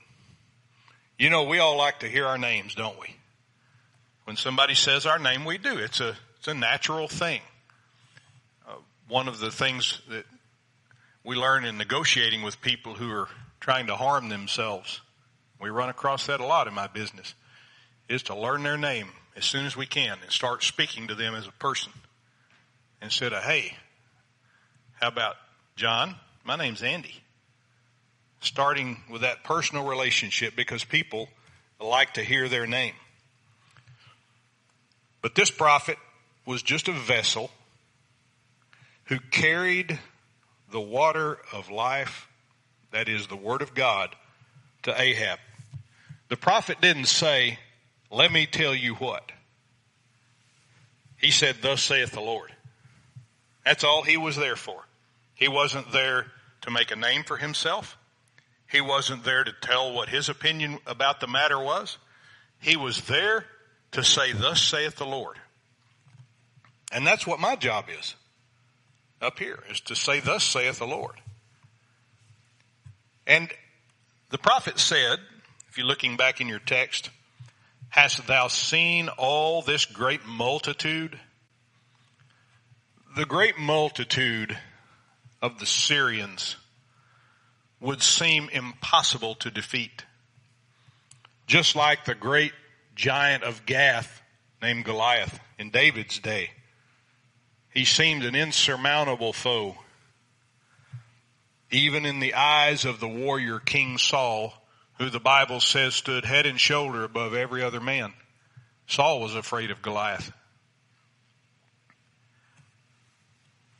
You 1.19 1.29
know, 1.29 1.43
we 1.43 1.59
all 1.59 1.77
like 1.77 1.99
to 1.99 2.07
hear 2.07 2.25
our 2.25 2.37
names, 2.37 2.73
don't 2.73 2.99
we? 2.99 3.15
When 4.23 4.37
somebody 4.37 4.73
says 4.73 5.05
our 5.05 5.19
name, 5.19 5.43
we 5.43 5.57
do. 5.57 5.77
It's 5.77 5.99
a, 5.99 6.15
it's 6.39 6.47
a 6.47 6.53
natural 6.53 7.07
thing. 7.07 7.41
Uh, 8.67 8.75
one 9.07 9.27
of 9.27 9.39
the 9.39 9.51
things 9.51 10.01
that 10.09 10.25
we 11.23 11.35
learn 11.35 11.65
in 11.65 11.77
negotiating 11.77 12.41
with 12.41 12.61
people 12.61 12.93
who 12.93 13.11
are 13.11 13.27
trying 13.61 13.87
to 13.87 13.95
harm 13.95 14.27
themselves, 14.27 14.99
we 15.59 15.69
run 15.69 15.87
across 15.87 16.25
that 16.25 16.41
a 16.41 16.45
lot 16.45 16.67
in 16.67 16.73
my 16.73 16.87
business, 16.87 17.33
is 18.09 18.23
to 18.23 18.35
learn 18.35 18.63
their 18.63 18.77
name 18.77 19.07
as 19.37 19.45
soon 19.45 19.65
as 19.65 19.77
we 19.77 19.85
can 19.85 20.17
and 20.21 20.31
start 20.31 20.63
speaking 20.63 21.07
to 21.07 21.15
them 21.15 21.33
as 21.33 21.47
a 21.47 21.51
person 21.53 21.93
instead 23.01 23.31
of, 23.31 23.43
hey, 23.43 23.77
how 24.99 25.07
about 25.07 25.35
John? 25.77 26.15
My 26.43 26.57
name's 26.57 26.83
Andy 26.83 27.15
starting 28.41 28.97
with 29.09 29.21
that 29.21 29.43
personal 29.43 29.85
relationship 29.85 30.55
because 30.55 30.83
people 30.83 31.29
like 31.79 32.15
to 32.15 32.23
hear 32.23 32.49
their 32.49 32.67
name. 32.67 32.93
But 35.21 35.35
this 35.35 35.51
prophet 35.51 35.97
was 36.45 36.63
just 36.63 36.87
a 36.87 36.93
vessel 36.93 37.51
who 39.05 39.19
carried 39.19 39.99
the 40.71 40.81
water 40.81 41.37
of 41.53 41.69
life, 41.69 42.27
that 42.91 43.09
is 43.09 43.27
the 43.27 43.35
word 43.35 43.61
of 43.61 43.73
God, 43.73 44.15
to 44.83 44.99
Ahab. 44.99 45.39
The 46.29 46.37
prophet 46.37 46.81
didn't 46.81 47.05
say, 47.05 47.59
let 48.09 48.31
me 48.31 48.45
tell 48.45 48.75
you 48.75 48.95
what. 48.95 49.31
He 51.17 51.31
said, 51.31 51.57
thus 51.61 51.81
saith 51.81 52.11
the 52.11 52.21
Lord. 52.21 52.51
That's 53.65 53.83
all 53.83 54.03
he 54.03 54.17
was 54.17 54.35
there 54.35 54.55
for. 54.55 54.83
He 55.35 55.47
wasn't 55.47 55.91
there 55.91 56.27
to 56.61 56.71
make 56.71 56.91
a 56.91 56.95
name 56.95 57.23
for 57.23 57.37
himself. 57.37 57.97
He 58.71 58.81
wasn't 58.81 59.23
there 59.23 59.43
to 59.43 59.51
tell 59.61 59.93
what 59.93 60.09
his 60.09 60.29
opinion 60.29 60.79
about 60.87 61.19
the 61.19 61.27
matter 61.27 61.59
was. 61.59 61.97
He 62.59 62.77
was 62.77 63.01
there 63.01 63.45
to 63.91 64.03
say, 64.03 64.33
Thus 64.33 64.61
saith 64.61 64.95
the 64.95 65.05
Lord. 65.05 65.37
And 66.91 67.05
that's 67.05 67.27
what 67.27 67.39
my 67.39 67.55
job 67.55 67.85
is 67.99 68.15
up 69.21 69.39
here, 69.39 69.59
is 69.69 69.81
to 69.81 69.95
say, 69.95 70.19
Thus 70.19 70.43
saith 70.43 70.79
the 70.79 70.87
Lord. 70.87 71.20
And 73.27 73.49
the 74.29 74.37
prophet 74.37 74.79
said, 74.79 75.19
if 75.69 75.77
you're 75.77 75.87
looking 75.87 76.17
back 76.17 76.41
in 76.41 76.47
your 76.47 76.59
text, 76.59 77.09
Hast 77.91 78.25
thou 78.25 78.47
seen 78.47 79.09
all 79.09 79.61
this 79.61 79.83
great 79.83 80.25
multitude? 80.25 81.19
The 83.17 83.25
great 83.25 83.59
multitude 83.59 84.57
of 85.41 85.59
the 85.59 85.65
Syrians 85.65 86.55
would 87.81 88.01
seem 88.01 88.47
impossible 88.47 89.35
to 89.35 89.51
defeat. 89.51 90.05
Just 91.47 91.75
like 91.75 92.05
the 92.05 92.15
great 92.15 92.53
giant 92.95 93.43
of 93.43 93.65
Gath 93.65 94.21
named 94.61 94.85
Goliath 94.85 95.41
in 95.59 95.69
David's 95.69 96.17
day. 96.19 96.51
He 97.73 97.83
seemed 97.83 98.23
an 98.23 98.35
insurmountable 98.35 99.33
foe. 99.33 99.75
Even 101.71 102.05
in 102.05 102.19
the 102.19 102.33
eyes 102.33 102.85
of 102.85 102.99
the 102.99 103.07
warrior 103.07 103.59
King 103.59 103.97
Saul, 103.97 104.53
who 104.97 105.09
the 105.09 105.19
Bible 105.19 105.59
says 105.59 105.95
stood 105.95 106.25
head 106.25 106.45
and 106.45 106.59
shoulder 106.59 107.03
above 107.03 107.33
every 107.33 107.63
other 107.63 107.79
man. 107.79 108.13
Saul 108.87 109.21
was 109.21 109.35
afraid 109.35 109.71
of 109.71 109.81
Goliath. 109.81 110.31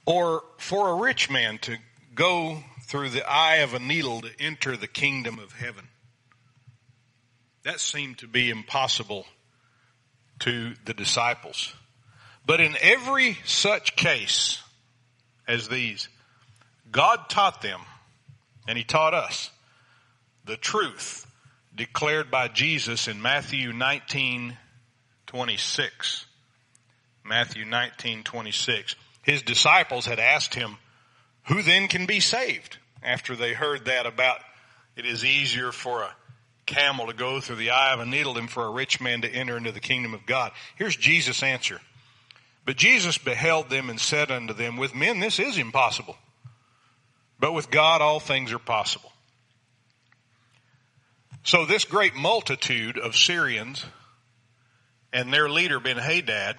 Or 0.06 0.44
for 0.58 0.90
a 0.90 0.96
rich 0.96 1.30
man 1.30 1.58
to 1.60 1.78
go 2.16 2.64
through 2.88 3.10
the 3.10 3.30
eye 3.30 3.58
of 3.58 3.74
a 3.74 3.80
needle 3.80 4.22
to 4.22 4.30
enter 4.40 4.76
the 4.76 4.88
kingdom 4.88 5.38
of 5.38 5.54
heaven. 5.54 5.88
That 7.64 7.80
seemed 7.80 8.20
to 8.20 8.28
be 8.28 8.50
impossible 8.50 9.26
to 10.40 10.74
the 10.86 10.94
disciples. 10.94 11.74
But 12.46 12.60
in 12.60 12.76
every 12.82 13.38
such 13.46 13.96
case 13.96 14.62
as 15.48 15.68
these, 15.68 16.10
God 16.92 17.30
taught 17.30 17.62
them, 17.62 17.82
and 18.68 18.78
He 18.78 18.84
taught 18.84 19.14
us, 19.14 19.50
the 20.46 20.58
truth 20.58 21.26
declared 21.76 22.30
by 22.30 22.48
Jesus 22.48 23.08
in 23.08 23.22
Matthew 23.22 23.72
19, 23.74 24.58
26. 25.28 26.26
Matthew 27.24 27.66
19, 27.66 28.24
26. 28.24 28.96
His 29.24 29.42
disciples 29.44 30.06
had 30.06 30.20
asked 30.20 30.56
him, 30.56 30.78
who 31.48 31.62
then 31.62 31.88
can 31.88 32.06
be 32.06 32.20
saved? 32.20 32.78
After 33.04 33.36
they 33.36 33.54
heard 33.54 33.86
that 33.86 34.06
about 34.06 34.40
it 34.96 35.06
is 35.06 35.26
easier 35.26 35.72
for 35.72 36.04
a 36.04 36.16
camel 36.66 37.08
to 37.08 37.14
go 37.14 37.42
through 37.42 37.56
the 37.56 37.72
eye 37.72 37.94
of 37.94 38.00
a 38.00 38.06
needle 38.06 38.36
than 38.36 38.48
for 38.48 38.66
a 38.66 38.72
rich 38.72 39.02
man 39.02 39.22
to 39.22 39.30
enter 39.30 39.58
into 39.58 39.72
the 39.72 39.80
kingdom 39.80 40.14
of 40.14 40.26
God. 40.26 40.52
Here's 40.76 40.96
Jesus' 40.96 41.42
answer. 41.42 41.82
But 42.64 42.78
Jesus 42.78 43.18
beheld 43.18 43.70
them 43.70 43.90
and 43.90 44.00
said 44.00 44.30
unto 44.30 44.54
them, 44.54 44.78
With 44.78 44.94
men 44.94 45.20
this 45.20 45.40
is 45.40 45.58
impossible, 45.58 46.16
but 47.42 47.54
with 47.54 47.72
God 47.72 48.02
all 48.02 48.20
things 48.20 48.54
are 48.54 48.60
possible. 48.60 49.12
So 51.44 51.66
this 51.66 51.86
great 51.86 52.16
multitude 52.16 53.00
of 53.00 53.16
Syrians 53.16 53.84
and 55.12 55.34
their 55.34 55.50
leader 55.50 55.80
Ben 55.80 55.98
Hadad 55.98 56.56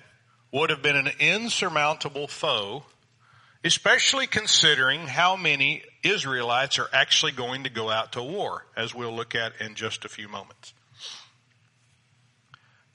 would 0.53 0.71
have 0.71 0.83
been 0.83 0.97
an 0.97 1.11
insurmountable 1.21 2.27
foe, 2.27 2.83
especially 3.64 4.27
considering 4.27 5.07
how 5.07 5.37
many 5.37 5.85
Israelites 6.03 6.81
are 6.81 6.88
actually 6.92 7.33
going 7.33 7.62
to 7.62 7.71
go 7.71 7.88
out 7.88 8.14
to 8.14 8.23
war, 8.23 8.66
as 8.77 8.92
we'll 8.92 9.14
look 9.14 9.37
at 9.37 9.53
in 9.61 9.77
just 9.77 10.05
a 10.05 10.09
few 10.09 10.29
moments. 10.29 10.75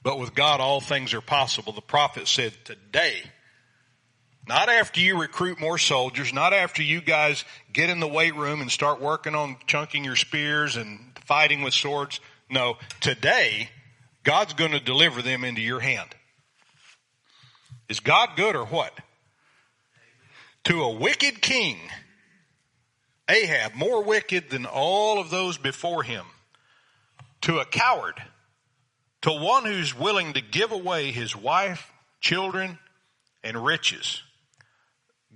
But 0.02 0.18
with 0.18 0.34
God, 0.34 0.60
all 0.60 0.82
things 0.82 1.14
are 1.14 1.22
possible. 1.22 1.72
The 1.72 1.80
prophet 1.80 2.28
said, 2.28 2.52
today, 2.64 3.22
not 4.48 4.70
after 4.70 5.00
you 5.00 5.20
recruit 5.20 5.60
more 5.60 5.76
soldiers, 5.76 6.32
not 6.32 6.54
after 6.54 6.82
you 6.82 7.00
guys 7.02 7.44
get 7.72 7.90
in 7.90 8.00
the 8.00 8.08
weight 8.08 8.34
room 8.34 8.62
and 8.62 8.70
start 8.70 9.00
working 9.00 9.34
on 9.34 9.56
chunking 9.66 10.04
your 10.04 10.16
spears 10.16 10.76
and 10.76 10.98
fighting 11.26 11.60
with 11.62 11.74
swords. 11.74 12.20
No, 12.50 12.78
today, 13.00 13.68
God's 14.24 14.54
going 14.54 14.72
to 14.72 14.80
deliver 14.80 15.20
them 15.20 15.44
into 15.44 15.60
your 15.60 15.80
hand. 15.80 16.08
Is 17.90 18.00
God 18.00 18.30
good 18.36 18.56
or 18.56 18.64
what? 18.64 18.92
To 20.64 20.82
a 20.82 20.96
wicked 20.96 21.40
king, 21.42 21.76
Ahab, 23.28 23.74
more 23.74 24.02
wicked 24.02 24.48
than 24.50 24.64
all 24.64 25.18
of 25.18 25.30
those 25.30 25.58
before 25.58 26.02
him, 26.02 26.24
to 27.42 27.58
a 27.58 27.66
coward, 27.66 28.14
to 29.22 29.30
one 29.30 29.64
who's 29.64 29.96
willing 29.96 30.32
to 30.32 30.40
give 30.40 30.72
away 30.72 31.10
his 31.12 31.36
wife, 31.36 31.92
children, 32.20 32.78
and 33.44 33.62
riches, 33.62 34.22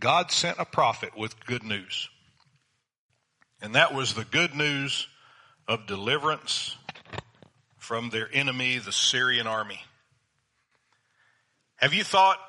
God 0.02 0.32
sent 0.32 0.58
a 0.58 0.64
prophet 0.64 1.16
with 1.16 1.46
good 1.46 1.62
news. 1.62 2.08
And 3.62 3.76
that 3.76 3.94
was 3.94 4.14
the 4.14 4.24
good 4.24 4.52
news 4.52 5.06
of 5.68 5.86
deliverance 5.86 6.76
from 7.78 8.10
their 8.10 8.28
enemy, 8.32 8.78
the 8.78 8.90
Syrian 8.90 9.46
army. 9.46 9.80
Have 11.76 11.94
you 11.94 12.02
thought 12.02 12.40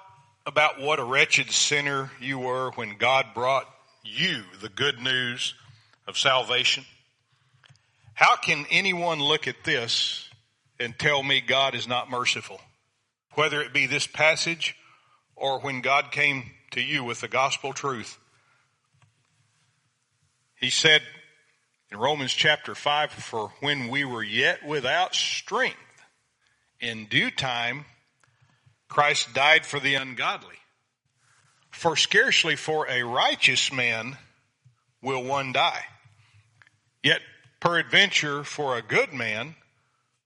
about 0.48 0.82
what 0.82 0.98
a 0.98 1.04
wretched 1.04 1.52
sinner 1.52 2.10
you 2.20 2.40
were 2.40 2.72
when 2.72 2.98
God 2.98 3.28
brought 3.36 3.70
you 4.04 4.42
the 4.60 4.70
good 4.70 5.00
news 5.00 5.54
of 6.08 6.18
salvation? 6.18 6.84
How 8.16 8.36
can 8.36 8.66
anyone 8.72 9.20
look 9.20 9.48
at 9.48 9.64
this 9.64 10.28
and 10.80 10.98
tell 10.98 11.22
me 11.22 11.40
God 11.40 11.76
is 11.76 11.88
not 11.88 12.10
merciful? 12.10 12.60
Whether 13.36 13.62
it 13.62 13.74
be 13.74 13.86
this 13.86 14.08
passage 14.08 14.76
or 15.36 15.60
when 15.60 15.82
God 15.82 16.12
came 16.12 16.50
to 16.74 16.82
you 16.82 17.04
with 17.04 17.22
the 17.22 17.28
gospel 17.28 17.74
truth. 17.74 18.18
He 20.56 20.70
said, 20.70 21.02
in 21.92 21.98
Romans 21.98 22.34
chapter 22.34 22.74
5, 22.74 23.12
for 23.12 23.52
when 23.60 23.90
we 23.90 24.04
were 24.04 24.24
yet 24.24 24.66
without 24.66 25.14
strength, 25.14 25.78
in 26.80 27.06
due 27.06 27.30
time, 27.32 27.86
Christ 28.90 29.34
died 29.34 29.66
for 29.66 29.80
the 29.80 29.96
ungodly. 29.96 30.56
For 31.72 31.96
scarcely 31.96 32.56
for 32.56 32.88
a 32.90 33.04
righteous 33.04 33.72
man 33.72 34.18
will 35.02 35.24
one 35.24 35.54
die. 35.54 35.86
Yet 37.04 37.22
peradventure 37.60 38.44
for 38.44 38.78
a 38.78 38.82
good 38.82 39.14
man, 39.14 39.56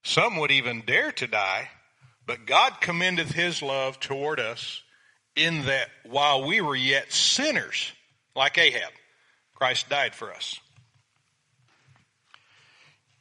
some 0.02 0.36
would 0.38 0.50
even 0.50 0.82
dare 0.86 1.12
to 1.12 1.26
die, 1.26 1.70
but 2.26 2.46
God 2.46 2.80
commendeth 2.80 3.32
his 3.32 3.62
love 3.62 4.00
toward 4.00 4.40
us 4.40 4.82
in 5.38 5.66
that 5.66 5.88
while 6.04 6.44
we 6.44 6.60
were 6.60 6.76
yet 6.76 7.12
sinners, 7.12 7.92
like 8.34 8.58
Ahab, 8.58 8.92
Christ 9.54 9.88
died 9.88 10.14
for 10.14 10.32
us. 10.32 10.60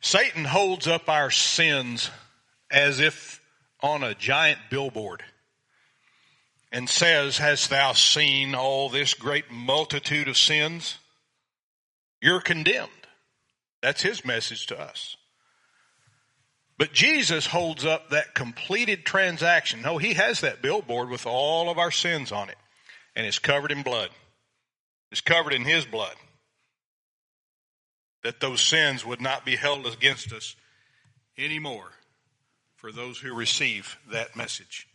Satan 0.01 0.45
holds 0.45 0.87
up 0.87 1.09
our 1.09 1.31
sins 1.31 2.09
as 2.69 2.99
if 2.99 3.41
on 3.81 4.03
a 4.03 4.15
giant 4.15 4.59
billboard 4.69 5.23
and 6.71 6.89
says, 6.89 7.37
Hast 7.37 7.69
thou 7.69 7.93
seen 7.93 8.55
all 8.55 8.89
this 8.89 9.13
great 9.13 9.51
multitude 9.51 10.27
of 10.27 10.37
sins? 10.37 10.97
You're 12.21 12.41
condemned. 12.41 12.91
That's 13.81 14.01
his 14.01 14.25
message 14.25 14.67
to 14.67 14.79
us. 14.79 15.17
But 16.77 16.93
Jesus 16.93 17.47
holds 17.47 17.85
up 17.85 18.09
that 18.09 18.35
completed 18.35 19.05
transaction. 19.05 19.81
No, 19.81 19.97
he 19.97 20.13
has 20.13 20.41
that 20.41 20.61
billboard 20.61 21.09
with 21.09 21.25
all 21.25 21.69
of 21.69 21.79
our 21.79 21.91
sins 21.91 22.31
on 22.31 22.49
it, 22.49 22.57
and 23.15 23.25
it's 23.25 23.39
covered 23.39 23.71
in 23.71 23.81
blood. 23.81 24.09
It's 25.11 25.21
covered 25.21 25.53
in 25.53 25.63
his 25.63 25.85
blood 25.85 26.15
that 28.23 28.39
those 28.39 28.61
sins 28.61 29.05
would 29.05 29.21
not 29.21 29.45
be 29.45 29.55
held 29.55 29.87
against 29.87 30.33
us 30.33 30.55
anymore 31.37 31.91
for 32.75 32.91
those 32.91 33.17
who 33.17 33.33
receive 33.33 33.97
that 34.11 34.35
message. 34.35 34.87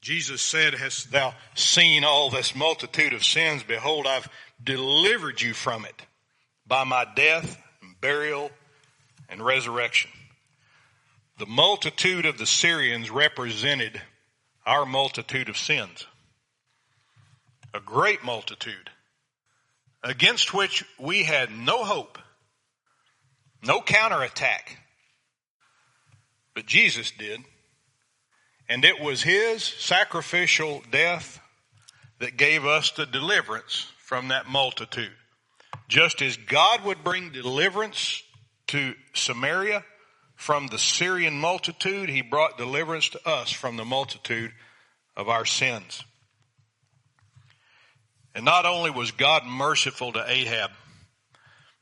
Jesus 0.00 0.40
said, 0.40 0.74
Hast 0.74 1.10
thou 1.10 1.34
seen 1.54 2.04
all 2.04 2.30
this 2.30 2.54
multitude 2.54 3.12
of 3.12 3.24
sins? 3.24 3.64
Behold, 3.64 4.06
I've 4.06 4.28
delivered 4.62 5.40
you 5.40 5.52
from 5.52 5.84
it 5.84 6.02
by 6.66 6.84
my 6.84 7.06
death, 7.16 7.60
and 7.82 8.00
burial, 8.00 8.50
and 9.28 9.44
resurrection. 9.44 10.10
The 11.38 11.46
multitude 11.46 12.26
of 12.26 12.38
the 12.38 12.46
Syrians 12.46 13.10
represented 13.10 14.00
our 14.64 14.86
multitude 14.86 15.48
of 15.48 15.56
sins. 15.56 16.06
A 17.74 17.80
great 17.80 18.24
multitude 18.24 18.90
against 20.02 20.54
which 20.54 20.84
we 20.98 21.24
had 21.24 21.50
no 21.50 21.84
hope, 21.84 22.18
no 23.62 23.80
counterattack. 23.80 24.78
But 26.54 26.66
Jesus 26.66 27.10
did. 27.10 27.40
And 28.68 28.84
it 28.84 29.00
was 29.00 29.22
his 29.22 29.62
sacrificial 29.62 30.82
death 30.90 31.40
that 32.18 32.36
gave 32.36 32.64
us 32.64 32.90
the 32.92 33.06
deliverance 33.06 33.92
from 33.98 34.28
that 34.28 34.48
multitude. 34.48 35.12
Just 35.88 36.22
as 36.22 36.36
God 36.36 36.82
would 36.84 37.04
bring 37.04 37.30
deliverance 37.30 38.22
to 38.68 38.94
Samaria 39.14 39.84
from 40.36 40.66
the 40.66 40.78
Syrian 40.78 41.40
multitude, 41.40 42.08
he 42.08 42.22
brought 42.22 42.58
deliverance 42.58 43.08
to 43.10 43.28
us 43.28 43.50
from 43.50 43.76
the 43.76 43.84
multitude 43.84 44.52
of 45.16 45.28
our 45.28 45.44
sins. 45.44 46.04
And 48.34 48.44
not 48.44 48.66
only 48.66 48.90
was 48.90 49.12
God 49.12 49.46
merciful 49.46 50.12
to 50.12 50.24
Ahab, 50.30 50.70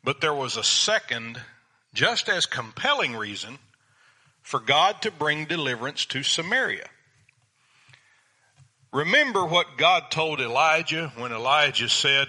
but 0.05 0.21
there 0.21 0.35
was 0.35 0.57
a 0.57 0.63
second, 0.63 1.41
just 1.95 2.29
as 2.29 2.47
compelling 2.47 3.17
reason 3.17 3.59
for 4.43 4.61
God 4.61 5.03
to 5.03 5.11
bring 5.11 5.47
deliverance 5.47 6.05
to 6.07 6.23
Samaria. 6.23 6.87
Remember 8.93 9.45
what 9.45 9.77
God 9.77 10.13
told 10.13 10.41
Elijah 10.41 11.13
when 11.17 11.33
Elijah 11.33 11.89
said, 11.89 12.29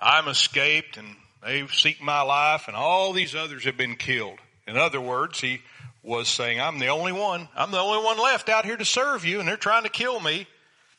I'm 0.00 0.26
escaped 0.26 0.96
and 0.96 1.14
they 1.42 1.66
seek 1.68 2.02
my 2.02 2.22
life 2.22 2.68
and 2.68 2.76
all 2.76 3.12
these 3.12 3.34
others 3.34 3.64
have 3.64 3.76
been 3.76 3.96
killed. 3.96 4.38
In 4.66 4.76
other 4.76 5.00
words, 5.00 5.40
he 5.40 5.60
was 6.02 6.28
saying, 6.28 6.60
I'm 6.60 6.78
the 6.78 6.88
only 6.88 7.12
one. 7.12 7.48
I'm 7.56 7.70
the 7.70 7.78
only 7.78 8.04
one 8.04 8.18
left 8.18 8.48
out 8.48 8.64
here 8.64 8.76
to 8.76 8.84
serve 8.84 9.24
you 9.24 9.40
and 9.40 9.48
they're 9.48 9.56
trying 9.56 9.84
to 9.84 9.88
kill 9.88 10.20
me. 10.20 10.46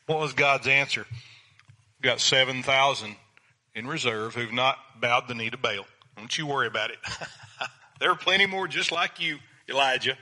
What 0.07 0.19
was 0.19 0.33
God's 0.33 0.67
answer? 0.67 1.05
Got 2.01 2.19
7,000 2.19 3.15
in 3.75 3.87
reserve 3.87 4.35
who've 4.35 4.51
not 4.51 4.77
bowed 4.99 5.27
the 5.27 5.35
knee 5.35 5.49
to 5.49 5.57
Baal. 5.57 5.85
Don't 6.17 6.37
you 6.37 6.45
worry 6.45 6.67
about 6.67 6.89
it. 6.89 6.97
there 7.99 8.11
are 8.11 8.17
plenty 8.17 8.45
more 8.45 8.67
just 8.67 8.91
like 8.91 9.19
you, 9.19 9.37
Elijah. 9.69 10.17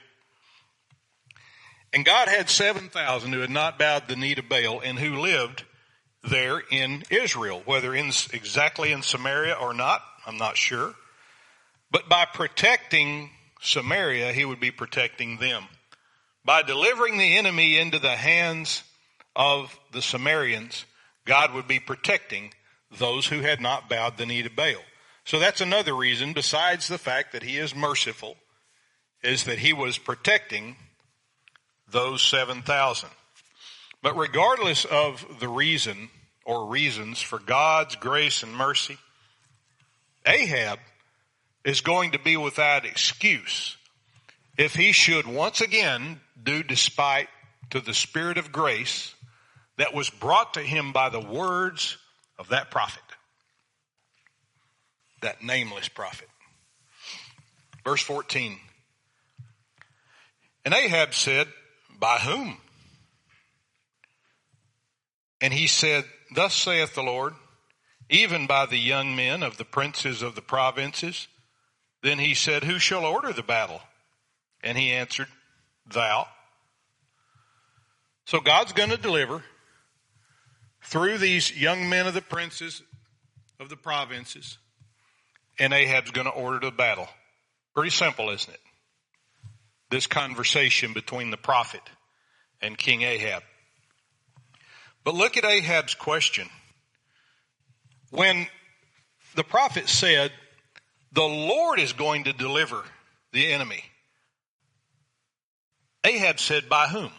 And 1.92 2.06
God 2.06 2.28
had 2.28 2.50
7,000 2.50 3.34
who 3.34 3.40
had 3.40 3.50
not 3.50 3.80
bowed 3.80 4.08
the 4.08 4.16
knee 4.16 4.36
to 4.36 4.44
Baal 4.44 4.82
and 4.82 5.00
who 5.00 5.20
lived 5.20 5.64
there 6.24 6.62
in 6.70 7.04
Israel, 7.10 7.62
whether 7.66 7.96
in 7.96 8.12
exactly 8.32 8.92
in 8.92 9.02
Samaria 9.02 9.54
or 9.54 9.74
not, 9.74 10.02
I'm 10.30 10.38
not 10.38 10.58
sure. 10.58 10.94
But 11.92 12.08
by 12.08 12.26
protecting 12.26 13.32
Samaria, 13.62 14.32
he 14.32 14.46
would 14.46 14.60
be 14.60 14.70
protecting 14.70 15.38
them. 15.38 15.64
By 16.46 16.62
delivering 16.62 17.18
the 17.18 17.38
enemy 17.38 17.80
into 17.80 17.98
the 17.98 18.16
hands 18.16 18.84
of 19.36 19.78
the 19.92 20.04
Samaritans, 20.04 20.86
God 21.26 21.54
would 21.54 21.68
be 21.68 21.80
protecting 21.80 22.54
those 22.98 23.26
who 23.26 23.42
had 23.42 23.60
not 23.60 23.90
bowed 23.90 24.18
the 24.18 24.26
knee 24.28 24.44
to 24.44 24.50
Baal. 24.52 24.84
So 25.26 25.40
that's 25.40 25.62
another 25.62 25.96
reason, 25.96 26.34
besides 26.34 26.88
the 26.88 27.00
fact 27.00 27.34
that 27.34 27.44
he 27.44 27.58
is 27.58 27.76
merciful, 27.76 28.38
is 29.24 29.46
that 29.46 29.58
he 29.58 29.74
was 29.74 29.98
protecting 29.98 30.76
those 31.92 32.22
7,000. 32.22 33.10
But 34.04 34.16
regardless 34.16 34.86
of 34.86 35.26
the 35.40 35.50
reason 35.50 36.10
or 36.46 36.68
reasons 36.68 37.20
for 37.20 37.40
God's 37.40 37.96
grace 37.96 38.44
and 38.44 38.56
mercy, 38.56 38.98
Ahab 40.30 40.80
is 41.66 41.82
going 41.82 42.12
to 42.12 42.20
be 42.20 42.38
without 42.38 42.86
excuse 42.86 43.76
if 44.58 44.76
he 44.76 44.92
should 44.92 45.26
once 45.26 45.60
again 45.60 46.20
do 46.42 46.62
despite 46.62 47.28
to 47.72 47.82
the 47.82 47.94
spirit 47.94 48.38
of 48.38 48.52
grace 48.52 49.16
that 49.78 49.94
was 49.94 50.10
brought 50.10 50.54
to 50.54 50.62
him 50.62 50.94
by 50.94 51.10
the 51.10 51.20
words 51.20 51.98
of 52.38 52.50
that 52.50 52.70
prophet, 52.70 53.04
that 55.22 55.42
nameless 55.42 55.90
prophet. 55.90 56.28
Verse 57.84 58.02
14. 58.02 58.58
And 60.66 60.74
Ahab 60.74 61.14
said, 61.14 61.48
by 62.00 62.18
whom? 62.18 62.58
And 65.42 65.54
he 65.54 65.68
said, 65.68 66.04
Thus 66.36 66.54
saith 66.54 66.94
the 66.94 67.02
Lord, 67.02 67.34
even 68.10 68.48
by 68.48 68.66
the 68.66 68.78
young 68.78 69.16
men 69.16 69.44
of 69.44 69.58
the 69.58 69.66
princes 69.66 70.22
of 70.22 70.36
the 70.36 70.42
provinces. 70.42 71.28
Then 72.02 72.20
he 72.20 72.34
said, 72.34 72.64
Who 72.64 72.80
shall 72.80 73.06
order 73.06 73.34
the 73.34 73.44
battle? 73.44 73.82
And 74.64 74.78
he 74.78 74.92
answered, 74.92 75.28
Thou. 75.92 76.28
So 78.26 78.40
God's 78.40 78.74
going 78.74 78.90
to 78.90 78.98
deliver 78.98 79.44
through 80.84 81.18
these 81.18 81.56
young 81.56 81.90
men 81.90 82.08
of 82.08 82.14
the 82.14 82.22
princes 82.22 82.82
of 83.60 83.70
the 83.70 83.76
provinces, 83.76 84.58
and 85.58 85.74
Ahab's 85.74 86.12
going 86.12 86.28
to 86.28 86.32
order 86.32 86.60
the 86.60 86.72
battle. 86.72 87.08
Pretty 87.74 87.90
simple, 87.90 88.30
isn't 88.30 88.54
it? 88.54 88.60
this 89.90 90.08
conversation 90.08 90.94
between 90.94 91.32
the 91.32 91.38
prophet 91.38 91.82
and 92.62 92.78
King 92.78 93.02
Ahab. 93.02 93.44
But 95.04 95.16
look 95.16 95.38
at 95.38 95.46
Ahab's 95.46 95.96
question. 95.96 96.50
When 98.12 98.48
the 99.36 99.44
prophet 99.44 99.90
said, 99.90 100.32
the 101.12 101.22
Lord 101.22 101.80
is 101.80 101.94
going 101.94 102.26
to 102.26 102.34
deliver 102.34 102.84
the 103.32 103.52
enemy. 103.52 103.84
Ahab 106.04 106.40
said, 106.40 106.70
by 106.70 106.88
whom? 106.88 107.12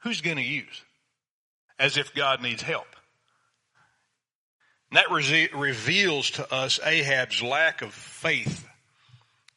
Who's 0.00 0.20
going 0.20 0.36
to 0.36 0.42
use? 0.42 0.82
As 1.78 1.96
if 1.96 2.14
God 2.14 2.42
needs 2.42 2.62
help. 2.62 2.86
And 4.90 4.98
that 4.98 5.10
re- 5.10 5.48
reveals 5.54 6.30
to 6.32 6.52
us 6.52 6.78
Ahab's 6.84 7.42
lack 7.42 7.82
of 7.82 7.92
faith 7.92 8.66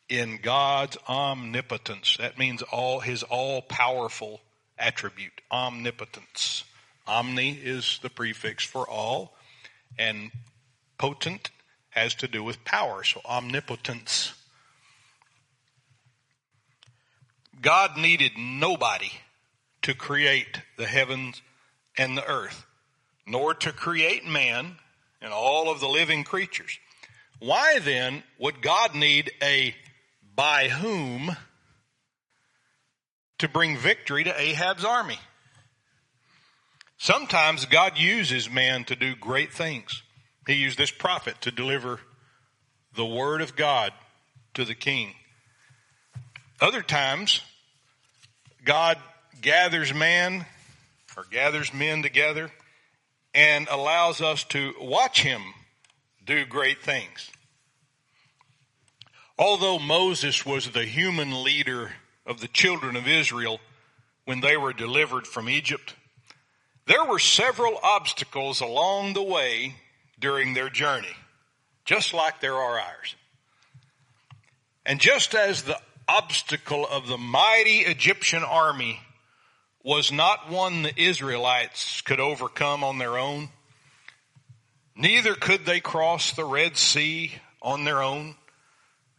in 0.08 0.40
God's 0.42 0.98
omnipotence. 1.08 2.18
That 2.18 2.38
means 2.38 2.62
all 2.64 3.00
his 3.00 3.24
all 3.24 3.62
powerful 3.62 4.42
attribute, 4.78 5.42
omnipotence. 5.52 6.64
Omni 7.08 7.52
is 7.52 8.00
the 8.02 8.10
prefix 8.10 8.64
for 8.64 8.88
all, 8.88 9.36
and 9.98 10.32
potent 11.00 11.50
has 11.90 12.14
to 12.16 12.28
do 12.28 12.44
with 12.44 12.64
power, 12.64 13.04
so 13.04 13.22
omnipotence. 13.26 14.34
God 17.60 17.98
needed 17.98 18.34
nobody 18.38 19.12
to 19.82 19.96
create 19.96 20.62
the 20.78 20.86
heavens 20.86 21.42
and 21.98 22.16
the 22.16 22.28
earth, 22.28 22.66
nor 23.26 23.56
to 23.56 23.72
create 23.72 24.26
man 24.26 24.76
and 25.22 25.34
all 25.34 25.72
of 25.72 25.80
the 25.80 25.88
living 25.88 26.24
creatures. 26.24 26.78
Why 27.40 27.80
then 27.80 28.22
would 28.38 28.62
God 28.62 28.94
need 28.94 29.32
a 29.42 29.74
by 30.36 30.70
whom 30.70 31.36
to 33.40 33.48
bring 33.48 33.78
victory 33.78 34.24
to 34.26 34.40
Ahab's 34.40 34.86
army. 34.86 35.20
Sometimes 36.98 37.66
God 37.66 37.98
uses 37.98 38.50
man 38.50 38.84
to 38.86 38.96
do 38.96 39.16
great 39.16 39.54
things. 39.54 40.04
He 40.50 40.56
used 40.56 40.80
this 40.80 40.90
prophet 40.90 41.40
to 41.42 41.52
deliver 41.52 42.00
the 42.96 43.06
word 43.06 43.42
of 43.42 43.56
God 43.56 43.94
to 44.56 44.66
the 44.66 44.74
king. 44.74 45.14
Other 46.60 46.82
times, 46.82 47.44
God 48.66 48.98
gathers 49.42 49.94
man 49.94 50.48
or 51.16 51.26
gathers 51.30 51.72
men 51.72 52.02
together 52.02 52.50
and 53.32 53.68
allows 53.68 54.22
us 54.22 54.44
to 54.46 54.74
watch 54.82 55.22
him 55.22 55.44
do 56.26 56.44
great 56.46 56.82
things. 56.82 57.30
Although 59.38 59.78
Moses 59.78 60.48
was 60.48 60.72
the 60.72 60.86
human 60.86 61.44
leader 61.44 61.92
of 62.26 62.40
the 62.42 62.48
children 62.48 62.96
of 62.96 63.08
Israel 63.08 63.60
when 64.26 64.40
they 64.40 64.58
were 64.58 64.74
delivered 64.74 65.28
from 65.28 65.48
Egypt, 65.48 65.94
there 66.88 67.06
were 67.06 67.20
several 67.20 67.80
obstacles 67.84 68.62
along 68.62 69.14
the 69.14 69.22
way 69.22 69.76
during 70.20 70.54
their 70.54 70.70
journey, 70.70 71.16
just 71.86 72.14
like 72.14 72.42
there 72.42 72.56
are 72.56 72.80
ours. 72.80 73.16
And 74.86 75.00
just 75.00 75.36
as 75.36 75.64
the 75.64 75.80
obstacle 76.08 76.88
of 76.88 77.08
the 77.08 77.18
mighty 77.18 77.80
Egyptian 77.80 78.44
army 78.44 79.00
was 79.84 80.12
not 80.12 80.50
one 80.50 80.82
the 80.82 81.02
Israelites 81.02 82.02
could 82.02 82.20
overcome 82.20 82.84
on 82.84 82.98
their 82.98 83.18
own, 83.18 83.50
neither 84.96 85.36
could 85.36 85.66
they 85.66 85.80
cross 85.80 86.32
the 86.32 86.46
Red 86.46 86.76
Sea 86.76 87.34
on 87.62 87.86
their 87.86 88.02
own 88.02 88.36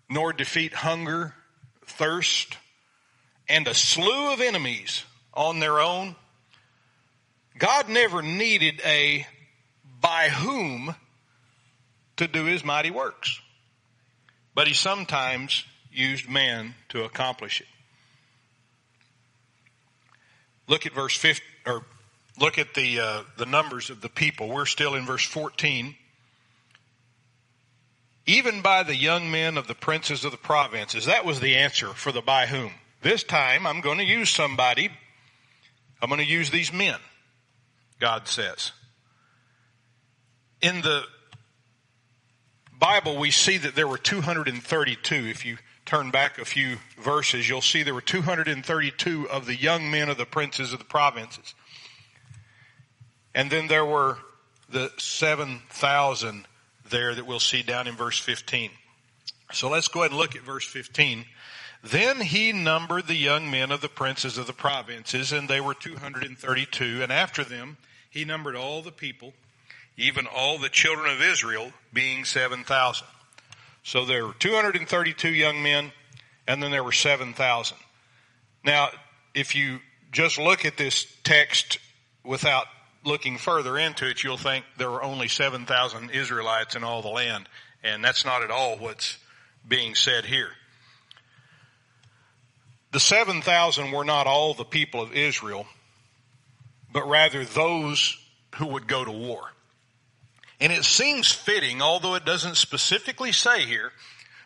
nor 0.08 0.32
defeat 0.32 0.74
hunger, 0.74 1.34
thirst, 1.86 2.56
and 3.48 3.68
a 3.68 3.74
slew 3.74 4.32
of 4.32 4.40
enemies 4.40 5.04
on 5.32 5.60
their 5.60 5.80
own. 5.80 6.16
God 7.56 7.88
never 7.88 8.20
needed 8.20 8.80
a 8.84 9.24
by 10.00 10.28
whom 10.28 10.94
to 12.16 12.28
do 12.28 12.44
his 12.44 12.64
mighty 12.64 12.90
works. 12.90 13.40
But 14.54 14.66
he 14.66 14.74
sometimes 14.74 15.64
used 15.92 16.28
man 16.28 16.74
to 16.90 17.04
accomplish 17.04 17.60
it. 17.60 17.66
Look 20.68 20.86
at 20.86 20.92
verse 20.92 21.16
15, 21.16 21.46
or 21.66 21.84
look 22.38 22.58
at 22.58 22.74
the, 22.74 23.00
uh, 23.00 23.22
the 23.36 23.46
numbers 23.46 23.90
of 23.90 24.00
the 24.00 24.08
people. 24.08 24.48
We're 24.48 24.66
still 24.66 24.94
in 24.94 25.04
verse 25.04 25.24
14 25.24 25.94
even 28.30 28.62
by 28.62 28.84
the 28.84 28.94
young 28.94 29.28
men 29.30 29.56
of 29.56 29.66
the 29.66 29.74
princes 29.74 30.24
of 30.24 30.30
the 30.30 30.38
provinces. 30.38 31.06
That 31.06 31.24
was 31.24 31.40
the 31.40 31.56
answer 31.56 31.88
for 31.88 32.12
the 32.12 32.22
by 32.22 32.46
whom. 32.46 32.72
This 33.02 33.24
time 33.24 33.66
I'm 33.66 33.80
going 33.80 33.98
to 33.98 34.04
use 34.04 34.30
somebody. 34.30 34.88
I'm 36.00 36.08
going 36.08 36.20
to 36.20 36.26
use 36.26 36.50
these 36.50 36.72
men, 36.72 36.98
God 37.98 38.28
says. 38.28 38.70
In 40.62 40.82
the 40.82 41.04
Bible, 42.78 43.18
we 43.18 43.30
see 43.30 43.58
that 43.58 43.74
there 43.74 43.88
were 43.88 43.98
232. 43.98 45.14
If 45.14 45.44
you 45.44 45.58
turn 45.84 46.10
back 46.10 46.38
a 46.38 46.44
few 46.44 46.78
verses, 46.98 47.48
you'll 47.48 47.60
see 47.60 47.82
there 47.82 47.94
were 47.94 48.00
232 48.00 49.28
of 49.28 49.46
the 49.46 49.56
young 49.56 49.90
men 49.90 50.08
of 50.08 50.16
the 50.16 50.26
princes 50.26 50.72
of 50.72 50.78
the 50.78 50.84
provinces. 50.84 51.54
And 53.34 53.50
then 53.50 53.68
there 53.68 53.84
were 53.84 54.18
the 54.68 54.92
7,000 54.98 56.46
there 56.88 57.14
that 57.14 57.26
we'll 57.26 57.40
see 57.40 57.62
down 57.62 57.86
in 57.86 57.96
verse 57.96 58.18
15. 58.18 58.70
So 59.52 59.68
let's 59.68 59.88
go 59.88 60.00
ahead 60.00 60.12
and 60.12 60.20
look 60.20 60.36
at 60.36 60.42
verse 60.42 60.64
15. 60.64 61.24
Then 61.82 62.20
he 62.20 62.52
numbered 62.52 63.06
the 63.06 63.14
young 63.14 63.50
men 63.50 63.70
of 63.70 63.80
the 63.80 63.88
princes 63.88 64.38
of 64.38 64.46
the 64.46 64.52
provinces, 64.52 65.32
and 65.32 65.48
they 65.48 65.60
were 65.60 65.74
232. 65.74 67.02
And 67.02 67.12
after 67.12 67.42
them, 67.42 67.78
he 68.10 68.24
numbered 68.24 68.56
all 68.56 68.82
the 68.82 68.92
people 68.92 69.32
even 69.96 70.26
all 70.26 70.58
the 70.58 70.68
children 70.68 71.12
of 71.12 71.20
Israel 71.20 71.72
being 71.92 72.24
7,000. 72.24 73.06
So 73.82 74.04
there 74.04 74.26
were 74.26 74.34
232 74.34 75.28
young 75.28 75.62
men, 75.62 75.92
and 76.46 76.62
then 76.62 76.70
there 76.70 76.84
were 76.84 76.92
7,000. 76.92 77.76
Now, 78.64 78.88
if 79.34 79.54
you 79.54 79.80
just 80.12 80.38
look 80.38 80.64
at 80.64 80.76
this 80.76 81.06
text 81.22 81.78
without 82.24 82.66
looking 83.04 83.38
further 83.38 83.78
into 83.78 84.08
it, 84.08 84.22
you'll 84.22 84.36
think 84.36 84.64
there 84.76 84.90
were 84.90 85.02
only 85.02 85.28
7,000 85.28 86.10
Israelites 86.10 86.74
in 86.76 86.84
all 86.84 87.02
the 87.02 87.08
land, 87.08 87.48
and 87.82 88.04
that's 88.04 88.24
not 88.24 88.42
at 88.42 88.50
all 88.50 88.76
what's 88.76 89.16
being 89.66 89.94
said 89.94 90.24
here. 90.24 90.50
The 92.92 93.00
7,000 93.00 93.92
were 93.92 94.04
not 94.04 94.26
all 94.26 94.52
the 94.52 94.64
people 94.64 95.00
of 95.00 95.12
Israel, 95.12 95.66
but 96.92 97.08
rather 97.08 97.44
those 97.44 98.18
who 98.56 98.66
would 98.66 98.88
go 98.88 99.04
to 99.04 99.12
war. 99.12 99.52
And 100.60 100.72
it 100.72 100.84
seems 100.84 101.32
fitting, 101.32 101.80
although 101.80 102.14
it 102.14 102.26
doesn't 102.26 102.56
specifically 102.56 103.32
say 103.32 103.64
here, 103.64 103.92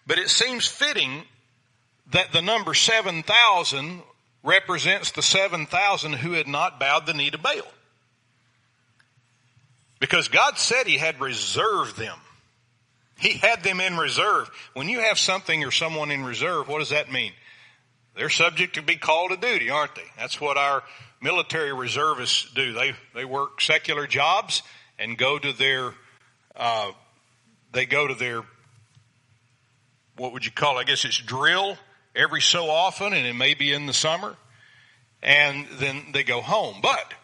but 0.07 0.19
it 0.19 0.31
seems 0.31 0.67
fitting 0.67 1.25
that 2.13 2.33
the 2.33 2.43
number 2.43 2.75
7,000 2.75 4.03
represents 4.45 5.11
the 5.11 5.23
7,000 5.23 6.13
who 6.15 6.33
had 6.33 6.47
not 6.47 6.79
bowed 6.79 7.07
the 7.07 7.15
knee 7.15 7.31
to 7.31 7.39
Baal. 7.39 7.67
Because 9.99 10.29
God 10.29 10.59
said 10.59 10.87
He 10.87 10.99
had 10.99 11.21
reserved 11.21 11.97
them. 11.97 12.19
He 13.19 13.33
had 13.39 13.63
them 13.63 13.81
in 13.81 13.97
reserve. 13.97 14.51
When 14.75 14.89
you 14.89 15.01
have 15.01 15.19
something 15.19 15.65
or 15.65 15.71
someone 15.71 16.11
in 16.11 16.25
reserve, 16.25 16.69
what 16.69 16.81
does 16.81 16.91
that 16.91 17.11
mean? 17.11 17.33
They're 18.15 18.29
subject 18.29 18.75
to 18.75 18.83
be 18.83 18.97
called 18.97 19.31
to 19.31 19.37
duty, 19.37 19.71
aren't 19.71 19.95
they? 19.95 20.05
That's 20.19 20.41
what 20.41 20.57
our 20.57 20.83
military 21.21 21.73
reservists 21.73 22.51
do. 22.53 22.73
They, 22.73 22.95
they 23.15 23.25
work 23.25 23.61
secular 23.61 24.07
jobs 24.07 24.63
and 24.99 25.17
go 25.17 25.39
to 25.39 25.53
their 25.53 25.95
uh, 26.57 26.93
they 27.73 27.87
go 27.87 28.07
to 28.07 28.15
their, 28.15 28.43
what 30.17 30.33
would 30.33 30.45
you 30.45 30.53
call 30.53 30.79
it? 30.79 30.83
I 30.83 30.85
guess 30.85 31.05
it's 31.05 31.19
drill 31.19 31.77
every 32.15 32.41
so 32.41 32.71
often, 32.71 33.13
and 33.13 33.27
it 33.27 33.35
may 33.35 33.55
be 33.55 33.73
in 33.73 33.87
the 33.87 33.93
summer, 33.93 34.37
and 35.23 35.67
then 35.73 36.07
they 36.13 36.23
go 36.23 36.41
home. 36.41 36.77
But 36.83 37.15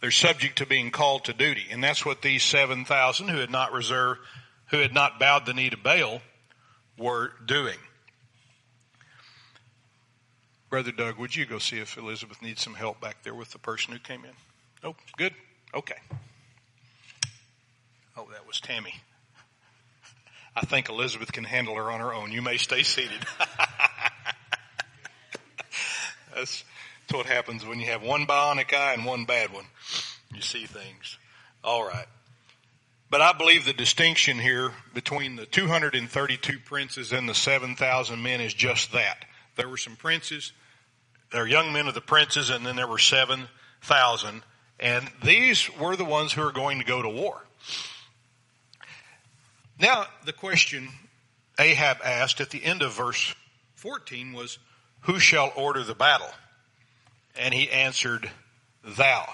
they're 0.00 0.10
subject 0.10 0.58
to 0.58 0.66
being 0.66 0.90
called 0.90 1.24
to 1.24 1.32
duty, 1.32 1.66
and 1.70 1.82
that's 1.82 2.04
what 2.04 2.22
these 2.22 2.42
7,000 2.42 3.28
who 3.28 3.38
had 3.38 3.50
not 3.50 3.72
reserved, 3.72 4.20
who 4.70 4.78
had 4.78 4.92
not 4.92 5.18
bowed 5.18 5.46
the 5.46 5.54
knee 5.54 5.70
to 5.70 5.76
Baal 5.76 6.20
were 6.98 7.32
doing. 7.44 7.78
Brother 10.68 10.90
Doug, 10.90 11.18
would 11.18 11.34
you 11.34 11.46
go 11.46 11.58
see 11.58 11.78
if 11.78 11.96
Elizabeth 11.96 12.42
needs 12.42 12.62
some 12.62 12.74
help 12.74 13.00
back 13.00 13.22
there 13.22 13.34
with 13.34 13.50
the 13.52 13.58
person 13.58 13.92
who 13.92 13.98
came 14.00 14.24
in? 14.24 14.32
Oh, 14.82 14.96
good? 15.16 15.32
Okay. 15.72 15.96
Oh, 18.16 18.26
that 18.32 18.46
was 18.46 18.60
Tammy. 18.60 18.94
I 20.54 20.64
think 20.64 20.88
Elizabeth 20.88 21.32
can 21.32 21.44
handle 21.44 21.74
her 21.74 21.90
on 21.90 22.00
her 22.00 22.14
own. 22.14 22.32
You 22.32 22.40
may 22.40 22.56
stay 22.56 22.82
seated. 22.82 23.26
that's, 26.34 26.64
what 27.10 27.26
happens 27.26 27.64
when 27.64 27.78
you 27.78 27.86
have 27.86 28.02
one 28.02 28.26
bionic 28.26 28.74
eye 28.74 28.94
and 28.94 29.04
one 29.04 29.26
bad 29.26 29.52
one. 29.52 29.66
You 30.34 30.40
see 30.40 30.64
things. 30.64 31.18
All 31.62 31.86
right. 31.86 32.06
But 33.10 33.20
I 33.20 33.32
believe 33.32 33.64
the 33.64 33.72
distinction 33.72 34.38
here 34.38 34.72
between 34.94 35.36
the 35.36 35.46
232 35.46 36.58
princes 36.64 37.12
and 37.12 37.28
the 37.28 37.34
7,000 37.34 38.22
men 38.22 38.40
is 38.40 38.54
just 38.54 38.92
that. 38.92 39.24
There 39.56 39.68
were 39.68 39.76
some 39.76 39.96
princes, 39.96 40.52
there 41.32 41.42
were 41.42 41.48
young 41.48 41.72
men 41.72 41.86
of 41.86 41.94
the 41.94 42.00
princes, 42.00 42.50
and 42.50 42.66
then 42.66 42.76
there 42.76 42.88
were 42.88 42.98
7,000. 42.98 44.42
And 44.80 45.10
these 45.22 45.70
were 45.78 45.96
the 45.96 46.04
ones 46.04 46.32
who 46.32 46.42
are 46.42 46.52
going 46.52 46.78
to 46.78 46.84
go 46.84 47.02
to 47.02 47.08
war. 47.08 47.40
Now, 49.78 50.06
the 50.24 50.32
question 50.32 50.88
Ahab 51.58 51.98
asked 52.04 52.40
at 52.40 52.50
the 52.50 52.64
end 52.64 52.82
of 52.82 52.94
verse 52.94 53.34
14 53.74 54.32
was, 54.32 54.58
Who 55.00 55.18
shall 55.18 55.52
order 55.56 55.82
the 55.82 55.94
battle? 55.94 56.30
And 57.38 57.52
he 57.52 57.70
answered, 57.70 58.30
Thou. 58.84 59.26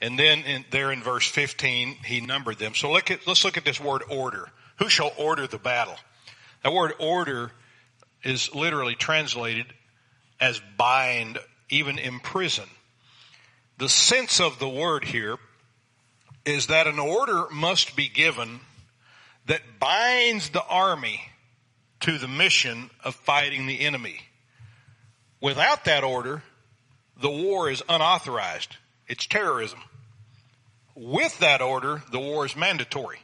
And 0.00 0.18
then 0.18 0.40
in, 0.40 0.64
there 0.70 0.92
in 0.92 1.02
verse 1.02 1.28
15, 1.28 1.96
he 2.04 2.20
numbered 2.20 2.58
them. 2.58 2.74
So 2.74 2.92
look 2.92 3.10
at, 3.10 3.26
let's 3.26 3.44
look 3.44 3.56
at 3.56 3.64
this 3.64 3.80
word 3.80 4.02
order. 4.08 4.48
Who 4.78 4.88
shall 4.88 5.12
order 5.16 5.46
the 5.46 5.58
battle? 5.58 5.96
That 6.62 6.72
word 6.72 6.92
order 6.98 7.52
is 8.22 8.54
literally 8.54 8.94
translated 8.94 9.66
as 10.40 10.60
bind, 10.76 11.38
even 11.68 11.98
imprison. 11.98 12.68
The 13.78 13.88
sense 13.88 14.40
of 14.40 14.58
the 14.58 14.68
word 14.68 15.04
here 15.04 15.36
is 16.44 16.68
that 16.68 16.86
an 16.86 16.98
order 16.98 17.46
must 17.50 17.96
be 17.96 18.08
given 18.08 18.60
that 19.46 19.60
binds 19.78 20.50
the 20.50 20.64
army 20.64 21.20
to 22.00 22.18
the 22.18 22.28
mission 22.28 22.90
of 23.02 23.14
fighting 23.14 23.66
the 23.66 23.80
enemy. 23.80 24.20
Without 25.40 25.84
that 25.84 26.04
order, 26.04 26.42
the 27.20 27.30
war 27.30 27.70
is 27.70 27.82
unauthorized. 27.88 28.76
It's 29.06 29.26
terrorism. 29.26 29.80
With 30.94 31.38
that 31.40 31.60
order, 31.60 32.02
the 32.10 32.20
war 32.20 32.46
is 32.46 32.56
mandatory. 32.56 33.18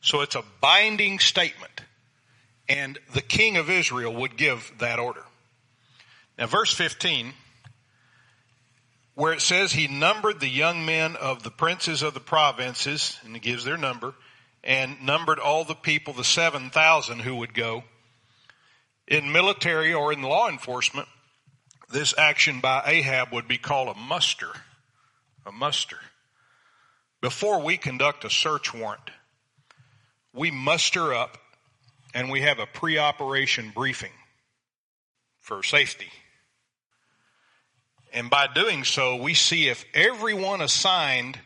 So 0.00 0.20
it's 0.20 0.34
a 0.34 0.44
binding 0.60 1.18
statement. 1.18 1.80
And 2.68 2.98
the 3.12 3.20
king 3.20 3.56
of 3.56 3.70
Israel 3.70 4.14
would 4.14 4.36
give 4.36 4.72
that 4.78 4.98
order. 4.98 5.22
Now, 6.38 6.46
verse 6.46 6.72
15, 6.74 7.32
where 9.14 9.32
it 9.32 9.40
says 9.40 9.72
he 9.72 9.86
numbered 9.86 10.40
the 10.40 10.48
young 10.48 10.84
men 10.84 11.16
of 11.16 11.42
the 11.42 11.50
princes 11.50 12.02
of 12.02 12.14
the 12.14 12.20
provinces, 12.20 13.18
and 13.24 13.34
he 13.34 13.40
gives 13.40 13.64
their 13.64 13.76
number, 13.76 14.14
and 14.64 15.02
numbered 15.02 15.38
all 15.38 15.64
the 15.64 15.74
people, 15.74 16.14
the 16.14 16.24
7,000 16.24 17.20
who 17.20 17.36
would 17.36 17.54
go. 17.54 17.84
In 19.06 19.30
military 19.30 19.92
or 19.92 20.12
in 20.12 20.22
law 20.22 20.48
enforcement, 20.48 21.06
this 21.92 22.14
action 22.16 22.60
by 22.60 22.82
Ahab 22.86 23.32
would 23.32 23.46
be 23.46 23.58
called 23.58 23.94
a 23.94 24.00
muster. 24.00 24.48
A 25.46 25.52
muster. 25.52 25.98
Before 27.20 27.60
we 27.60 27.76
conduct 27.76 28.24
a 28.24 28.30
search 28.30 28.72
warrant, 28.72 29.10
we 30.32 30.50
muster 30.50 31.12
up 31.12 31.36
and 32.14 32.30
we 32.30 32.40
have 32.40 32.58
a 32.58 32.66
pre-operation 32.66 33.70
briefing 33.74 34.12
for 35.40 35.62
safety. 35.62 36.10
And 38.14 38.30
by 38.30 38.46
doing 38.46 38.84
so, 38.84 39.16
we 39.16 39.34
see 39.34 39.68
if 39.68 39.84
everyone 39.92 40.62
assigned 40.62 41.38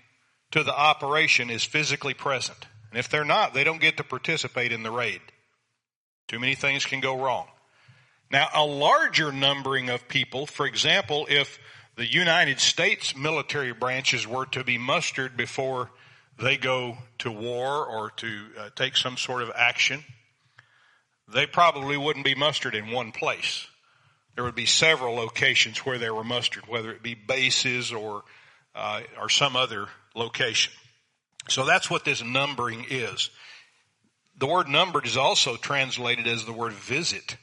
to 0.53 0.63
the 0.63 0.77
operation 0.77 1.51
is 1.51 1.65
physically 1.65 2.15
present. 2.15 2.68
And 2.91 2.99
if 2.99 3.09
they're 3.09 3.25
not, 3.25 3.55
they 3.55 3.65
don't 3.65 3.81
get 3.81 3.97
to 3.99 4.05
participate 4.05 4.73
in 4.73 4.83
the 4.83 4.91
raid. 4.91 5.21
Too 6.29 6.39
many 6.39 6.55
things 6.55 6.85
can 6.85 7.01
go 7.01 7.21
wrong. 7.21 7.47
Now, 8.31 8.49
a 8.55 8.65
larger 8.65 9.33
numbering 9.33 9.89
of 9.89 10.09
people, 10.09 10.47
for 10.47 10.67
example, 10.67 11.27
if 11.31 11.59
the 11.97 12.07
United 12.07 12.61
States 12.61 13.17
military 13.17 13.73
branches 13.73 14.27
were 14.27 14.47
to 14.47 14.63
be 14.63 14.79
mustered 14.79 15.37
before 15.37 15.91
they 16.39 16.57
go 16.57 16.99
to 17.19 17.31
war 17.31 17.85
or 17.87 18.11
to 18.11 18.47
uh, 18.59 18.69
take 18.77 18.97
some 18.97 19.17
sort 19.17 19.43
of 19.43 19.51
action, 19.55 20.05
they 21.33 21.47
probably 21.47 21.97
wouldn't 21.97 22.25
be 22.25 22.35
mustered 22.35 22.75
in 22.75 22.91
one 22.91 23.13
place. 23.13 23.67
There 24.35 24.45
would 24.45 24.55
be 24.55 24.67
several 24.67 25.15
locations 25.15 25.79
where 25.79 25.99
they 25.99 26.11
were 26.11 26.23
mustered, 26.23 26.69
whether 26.69 26.93
it 26.93 27.03
be 27.03 27.15
bases 27.15 27.93
or 27.93 28.23
uh, 28.75 29.01
or 29.21 29.29
some 29.29 29.57
other 29.57 29.89
location. 30.15 30.73
So 31.49 31.65
that's 31.65 31.89
what 31.91 32.05
this 32.05 32.23
numbering 32.23 32.87
is. 32.91 33.31
The 34.39 34.47
word 34.47 34.69
numbered 34.69 35.07
is 35.07 35.17
also 35.17 35.57
translated 35.57 36.27
as 36.27 36.45
the 36.45 36.53
word 36.53 36.73
visit, 36.73 37.37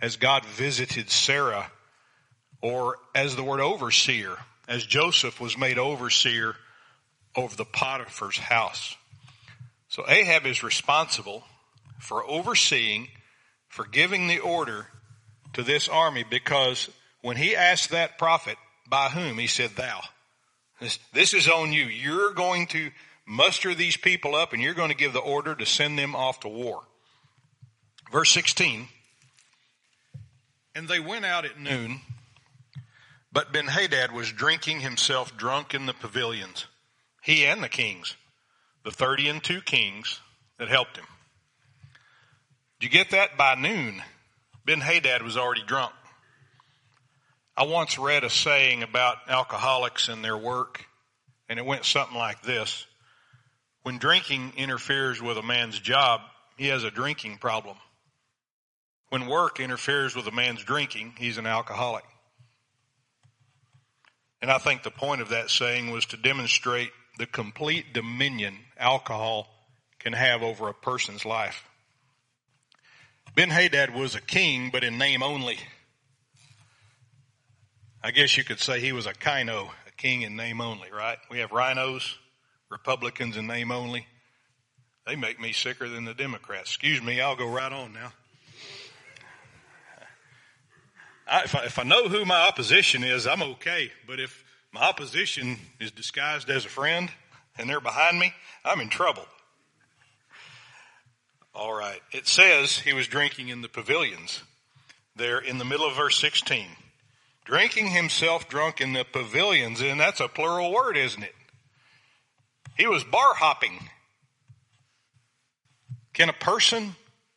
as 0.00 0.16
God 0.16 0.44
visited 0.44 1.10
Sarah, 1.10 1.70
or 2.60 2.96
as 3.14 3.36
the 3.36 3.44
word 3.44 3.60
overseer, 3.60 4.36
as 4.66 4.84
Joseph 4.84 5.40
was 5.40 5.56
made 5.56 5.78
overseer 5.78 6.56
over 7.36 7.54
the 7.54 7.64
Potiphar's 7.64 8.38
house. 8.38 8.96
So 9.88 10.04
Ahab 10.08 10.44
is 10.44 10.62
responsible 10.62 11.44
for 12.00 12.28
overseeing, 12.28 13.08
for 13.68 13.86
giving 13.86 14.26
the 14.26 14.40
order 14.40 14.86
to 15.52 15.62
this 15.62 15.88
army 15.88 16.24
because 16.28 16.90
when 17.22 17.36
he 17.36 17.56
asked 17.56 17.90
that 17.90 18.18
prophet, 18.18 18.56
by 18.88 19.08
whom, 19.08 19.38
he 19.38 19.46
said, 19.46 19.70
thou. 19.76 20.00
This, 20.80 20.98
this 21.12 21.34
is 21.34 21.48
on 21.48 21.72
you. 21.72 21.84
You're 21.84 22.32
going 22.32 22.66
to 22.68 22.90
muster 23.28 23.74
these 23.74 23.96
people 23.96 24.34
up 24.34 24.52
and 24.52 24.62
you're 24.62 24.74
going 24.74 24.90
to 24.90 24.96
give 24.96 25.12
the 25.12 25.20
order 25.20 25.54
to 25.54 25.66
send 25.66 25.98
them 25.98 26.16
off 26.16 26.40
to 26.40 26.48
war. 26.48 26.82
Verse 28.10 28.30
16. 28.30 28.88
And 30.74 30.88
they 30.88 31.00
went 31.00 31.24
out 31.24 31.44
at 31.44 31.60
noon, 31.60 32.00
but 33.32 33.52
Ben-Hadad 33.52 34.12
was 34.12 34.32
drinking 34.32 34.80
himself 34.80 35.36
drunk 35.36 35.74
in 35.74 35.86
the 35.86 35.92
pavilions, 35.92 36.66
he 37.22 37.44
and 37.44 37.62
the 37.62 37.68
kings, 37.68 38.16
the 38.84 38.90
thirty 38.90 39.28
and 39.28 39.42
two 39.42 39.60
kings 39.60 40.20
that 40.58 40.68
helped 40.68 40.96
him. 40.96 41.04
Did 42.78 42.86
you 42.86 42.90
get 42.90 43.10
that? 43.10 43.36
By 43.36 43.56
noon, 43.56 44.02
Ben-Hadad 44.64 45.22
was 45.22 45.36
already 45.36 45.64
drunk. 45.66 45.92
I 47.56 47.64
once 47.64 47.98
read 47.98 48.22
a 48.22 48.30
saying 48.30 48.84
about 48.84 49.16
alcoholics 49.28 50.08
and 50.08 50.24
their 50.24 50.36
work, 50.36 50.84
and 51.48 51.58
it 51.58 51.66
went 51.66 51.84
something 51.84 52.16
like 52.16 52.42
this. 52.42 52.86
When 53.88 53.96
drinking 53.96 54.52
interferes 54.58 55.22
with 55.22 55.38
a 55.38 55.42
man's 55.42 55.80
job, 55.80 56.20
he 56.58 56.66
has 56.66 56.84
a 56.84 56.90
drinking 56.90 57.38
problem. 57.38 57.78
When 59.08 59.26
work 59.26 59.60
interferes 59.60 60.14
with 60.14 60.26
a 60.26 60.30
man's 60.30 60.62
drinking, 60.62 61.14
he's 61.16 61.38
an 61.38 61.46
alcoholic. 61.46 62.04
And 64.42 64.50
I 64.50 64.58
think 64.58 64.82
the 64.82 64.90
point 64.90 65.22
of 65.22 65.30
that 65.30 65.48
saying 65.48 65.90
was 65.90 66.04
to 66.04 66.18
demonstrate 66.18 66.90
the 67.18 67.24
complete 67.24 67.94
dominion 67.94 68.58
alcohol 68.76 69.48
can 69.98 70.12
have 70.12 70.42
over 70.42 70.68
a 70.68 70.74
person's 70.74 71.24
life. 71.24 71.64
Ben 73.34 73.48
Hadad 73.48 73.94
was 73.94 74.14
a 74.14 74.20
king, 74.20 74.68
but 74.70 74.84
in 74.84 74.98
name 74.98 75.22
only. 75.22 75.58
I 78.04 78.10
guess 78.10 78.36
you 78.36 78.44
could 78.44 78.60
say 78.60 78.80
he 78.80 78.92
was 78.92 79.06
a 79.06 79.14
kino, 79.14 79.70
a 79.86 79.90
king 79.96 80.20
in 80.20 80.36
name 80.36 80.60
only, 80.60 80.92
right? 80.92 81.16
We 81.30 81.38
have 81.38 81.52
RINOs, 81.52 82.16
Republicans 82.70 83.36
in 83.36 83.46
name 83.46 83.70
only. 83.70 84.06
They 85.06 85.16
make 85.16 85.40
me 85.40 85.52
sicker 85.52 85.88
than 85.88 86.04
the 86.04 86.14
Democrats. 86.14 86.70
Excuse 86.70 87.02
me, 87.02 87.20
I'll 87.20 87.36
go 87.36 87.48
right 87.48 87.72
on 87.72 87.92
now. 87.92 88.12
I, 91.26 91.42
if, 91.44 91.54
I, 91.54 91.64
if 91.64 91.78
I 91.78 91.82
know 91.82 92.08
who 92.08 92.24
my 92.24 92.46
opposition 92.46 93.04
is, 93.04 93.26
I'm 93.26 93.42
okay. 93.42 93.90
But 94.06 94.20
if 94.20 94.44
my 94.72 94.82
opposition 94.82 95.56
is 95.80 95.90
disguised 95.90 96.50
as 96.50 96.64
a 96.64 96.70
friend 96.70 97.10
and 97.56 97.68
they're 97.68 97.80
behind 97.80 98.18
me, 98.18 98.32
I'm 98.64 98.80
in 98.80 98.88
trouble. 98.88 99.26
All 101.54 101.72
right. 101.72 102.00
It 102.12 102.26
says 102.26 102.78
he 102.78 102.92
was 102.92 103.08
drinking 103.08 103.48
in 103.48 103.62
the 103.62 103.68
pavilions 103.68 104.42
there 105.16 105.38
in 105.38 105.58
the 105.58 105.64
middle 105.64 105.86
of 105.86 105.96
verse 105.96 106.18
16 106.18 106.66
drinking 107.48 107.86
himself 107.88 108.46
drunk 108.46 108.78
in 108.78 108.92
the 108.92 109.04
pavilions, 109.04 109.80
and 109.80 109.98
that's 109.98 110.20
a 110.20 110.28
plural 110.28 110.70
word, 110.70 110.98
isn't 110.98 111.22
it? 111.22 111.34
He 112.78 112.86
was 112.86 113.02
bar 113.02 113.34
hopping. 113.34 113.76
Can 116.14 116.28
a 116.28 116.32
person, 116.32 116.94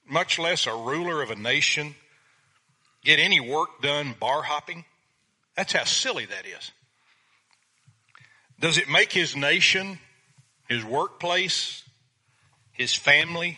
much 0.07 0.37
less 0.37 0.67
a 0.67 0.71
ruler 0.71 1.23
of 1.23 1.31
a 1.31 1.35
nation, 1.35 1.95
get 3.03 3.19
any 3.19 3.39
work 3.39 3.81
done 3.81 4.15
bar 4.19 4.43
hopping? 4.43 4.85
That's 5.57 5.73
how 5.73 5.83
silly 5.83 6.25
that 6.25 6.45
is. 6.45 6.71
Does 8.59 8.77
it 8.77 8.87
make 8.87 9.11
his 9.11 9.35
nation, 9.35 9.97
his 10.69 10.85
workplace, 10.85 11.83
his 12.71 12.93
family, 12.93 13.57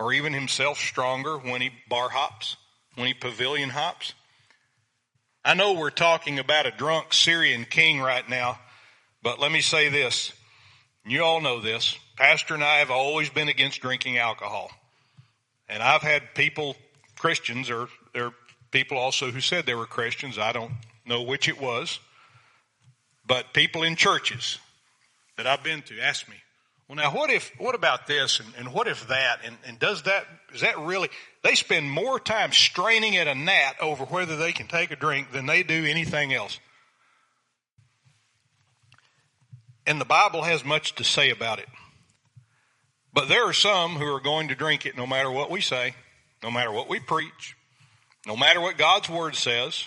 or 0.00 0.12
even 0.12 0.32
himself 0.32 0.78
stronger 0.78 1.38
when 1.38 1.60
he 1.60 1.70
bar 1.88 2.08
hops, 2.08 2.56
when 2.96 3.06
he 3.06 3.14
pavilion 3.14 3.70
hops? 3.70 4.14
I 5.44 5.54
know 5.54 5.74
we're 5.74 5.90
talking 5.90 6.40
about 6.40 6.66
a 6.66 6.72
drunk 6.72 7.12
Syrian 7.12 7.64
king 7.64 8.00
right 8.00 8.28
now, 8.28 8.58
but 9.22 9.38
let 9.38 9.52
me 9.52 9.60
say 9.60 9.88
this. 9.88 10.32
You 11.06 11.22
all 11.22 11.40
know 11.40 11.60
this. 11.60 11.96
Pastor 12.16 12.54
and 12.54 12.64
I 12.64 12.78
have 12.78 12.90
always 12.90 13.30
been 13.30 13.48
against 13.48 13.80
drinking 13.80 14.18
alcohol. 14.18 14.70
And 15.68 15.82
I've 15.82 16.02
had 16.02 16.34
people, 16.34 16.76
Christians, 17.16 17.70
or 17.70 17.88
there 18.12 18.26
are 18.26 18.34
people 18.70 18.98
also 18.98 19.30
who 19.30 19.40
said 19.40 19.66
they 19.66 19.74
were 19.74 19.86
Christians. 19.86 20.38
I 20.38 20.52
don't 20.52 20.72
know 21.06 21.22
which 21.22 21.48
it 21.48 21.60
was. 21.60 21.98
But 23.26 23.52
people 23.52 23.82
in 23.82 23.96
churches 23.96 24.58
that 25.36 25.46
I've 25.46 25.62
been 25.62 25.82
to 25.82 26.00
ask 26.00 26.28
me, 26.28 26.36
well, 26.88 26.96
now 26.96 27.14
what 27.14 27.28
if, 27.28 27.52
what 27.58 27.74
about 27.74 28.06
this 28.06 28.40
and, 28.40 28.48
and 28.56 28.72
what 28.72 28.88
if 28.88 29.08
that? 29.08 29.40
And, 29.44 29.56
and 29.66 29.78
does 29.78 30.04
that, 30.04 30.26
is 30.54 30.62
that 30.62 30.78
really, 30.78 31.10
they 31.42 31.54
spend 31.54 31.90
more 31.90 32.18
time 32.18 32.52
straining 32.52 33.16
at 33.18 33.28
a 33.28 33.34
gnat 33.34 33.76
over 33.80 34.04
whether 34.06 34.36
they 34.36 34.52
can 34.52 34.66
take 34.66 34.90
a 34.90 34.96
drink 34.96 35.30
than 35.30 35.44
they 35.44 35.62
do 35.62 35.84
anything 35.84 36.32
else. 36.32 36.58
And 39.88 39.98
the 39.98 40.04
Bible 40.04 40.42
has 40.42 40.66
much 40.66 40.96
to 40.96 41.02
say 41.02 41.30
about 41.30 41.60
it. 41.60 41.68
But 43.10 43.28
there 43.28 43.48
are 43.48 43.54
some 43.54 43.96
who 43.96 44.04
are 44.04 44.20
going 44.20 44.48
to 44.48 44.54
drink 44.54 44.84
it 44.84 44.98
no 44.98 45.06
matter 45.06 45.30
what 45.30 45.50
we 45.50 45.62
say, 45.62 45.94
no 46.42 46.50
matter 46.50 46.70
what 46.70 46.90
we 46.90 47.00
preach, 47.00 47.56
no 48.26 48.36
matter 48.36 48.60
what 48.60 48.76
God's 48.76 49.08
Word 49.08 49.34
says, 49.34 49.86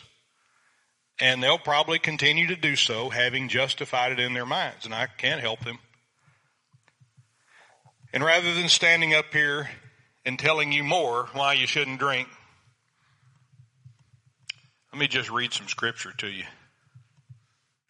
and 1.20 1.43
they'll 1.43 1.60
probably 1.60 1.99
continue 1.99 2.47
to 2.47 2.56
do 2.56 2.76
so 2.76 3.12
having 3.12 3.47
justified 3.47 4.12
it 4.12 4.20
in 4.20 4.34
their 4.34 4.45
minds, 4.45 4.86
and 4.86 4.93
I 4.95 5.06
can't 5.06 5.39
help 5.39 5.64
them. 5.64 5.78
And 8.12 8.24
rather 8.24 8.56
than 8.56 8.70
standing 8.70 9.14
up 9.14 9.32
here 9.32 9.70
and 10.26 10.39
telling 10.39 10.72
you 10.72 10.84
more 10.84 11.30
why 11.34 11.54
you 11.54 11.68
shouldn't 11.68 11.99
drink, 11.99 12.28
let 14.91 14.99
me 14.99 15.08
just 15.08 15.30
read 15.30 15.54
some 15.54 15.68
scripture 15.68 16.12
to 16.18 16.28
you 16.28 16.45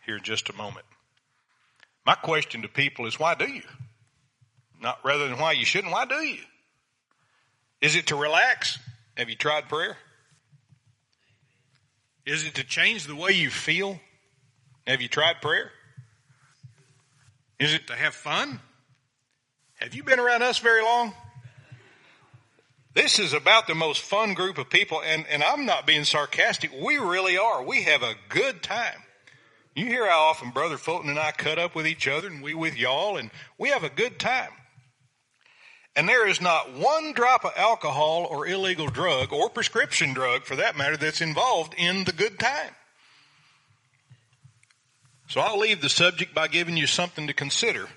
here 0.05 0.17
in 0.17 0.23
just 0.23 0.49
a 0.49 0.53
moment. 0.53 0.85
My 2.05 2.15
question 2.15 2.63
to 2.63 2.67
people 2.67 3.05
is 3.05 3.19
why 3.19 3.35
do 3.35 3.49
you? 3.49 3.63
Not 4.81 4.99
rather 5.03 5.27
than 5.27 5.37
why 5.37 5.51
you 5.51 5.65
shouldn't, 5.65 5.93
why 5.93 6.05
do 6.05 6.15
you? 6.15 6.41
Is 7.81 7.95
it 7.95 8.07
to 8.07 8.15
relax? 8.15 8.79
Have 9.17 9.29
you 9.29 9.35
tried 9.35 9.69
prayer? 9.69 9.97
Is 12.25 12.45
it 12.45 12.55
to 12.55 12.63
change 12.63 13.05
the 13.05 13.15
way 13.15 13.31
you 13.31 13.49
feel? 13.49 13.99
Have 14.87 15.01
you 15.01 15.07
tried 15.07 15.41
prayer? 15.41 15.71
Is 17.59 17.73
it 17.73 17.87
to 17.87 17.95
have 17.95 18.15
fun? 18.15 18.59
Have 19.75 19.93
you 19.93 20.03
been 20.03 20.19
around 20.19 20.41
us 20.41 20.59
very 20.59 20.83
long? 20.83 21.13
This 22.93 23.19
is 23.19 23.33
about 23.33 23.67
the 23.67 23.75
most 23.75 24.01
fun 24.01 24.33
group 24.33 24.57
of 24.57 24.69
people, 24.69 25.01
and, 25.01 25.25
and 25.27 25.43
I'm 25.43 25.65
not 25.65 25.87
being 25.87 26.03
sarcastic. 26.03 26.71
We 26.73 26.97
really 26.97 27.37
are. 27.37 27.63
We 27.63 27.83
have 27.83 28.03
a 28.03 28.15
good 28.29 28.61
time. 28.61 29.01
You 29.75 29.85
hear 29.85 30.09
how 30.09 30.19
often 30.23 30.51
Brother 30.51 30.77
Fulton 30.77 31.09
and 31.09 31.19
I 31.19 31.31
cut 31.31 31.57
up 31.57 31.75
with 31.75 31.87
each 31.87 32.07
other, 32.07 32.27
and 32.27 32.43
we 32.43 32.53
with 32.53 32.77
y'all, 32.77 33.17
and 33.17 33.31
we 33.57 33.69
have 33.69 33.83
a 33.83 33.89
good 33.89 34.19
time. 34.19 34.51
And 35.95 36.07
there 36.07 36.27
is 36.27 36.41
not 36.41 36.73
one 36.73 37.13
drop 37.13 37.45
of 37.45 37.53
alcohol 37.55 38.27
or 38.29 38.47
illegal 38.47 38.87
drug, 38.87 39.31
or 39.31 39.49
prescription 39.49 40.13
drug 40.13 40.45
for 40.45 40.57
that 40.57 40.77
matter, 40.77 40.97
that's 40.97 41.21
involved 41.21 41.73
in 41.77 42.03
the 42.03 42.11
good 42.11 42.39
time. 42.39 42.75
So 45.27 45.39
I'll 45.39 45.59
leave 45.59 45.81
the 45.81 45.89
subject 45.89 46.33
by 46.33 46.49
giving 46.49 46.75
you 46.75 46.87
something 46.87 47.27
to 47.27 47.33
consider 47.33 47.87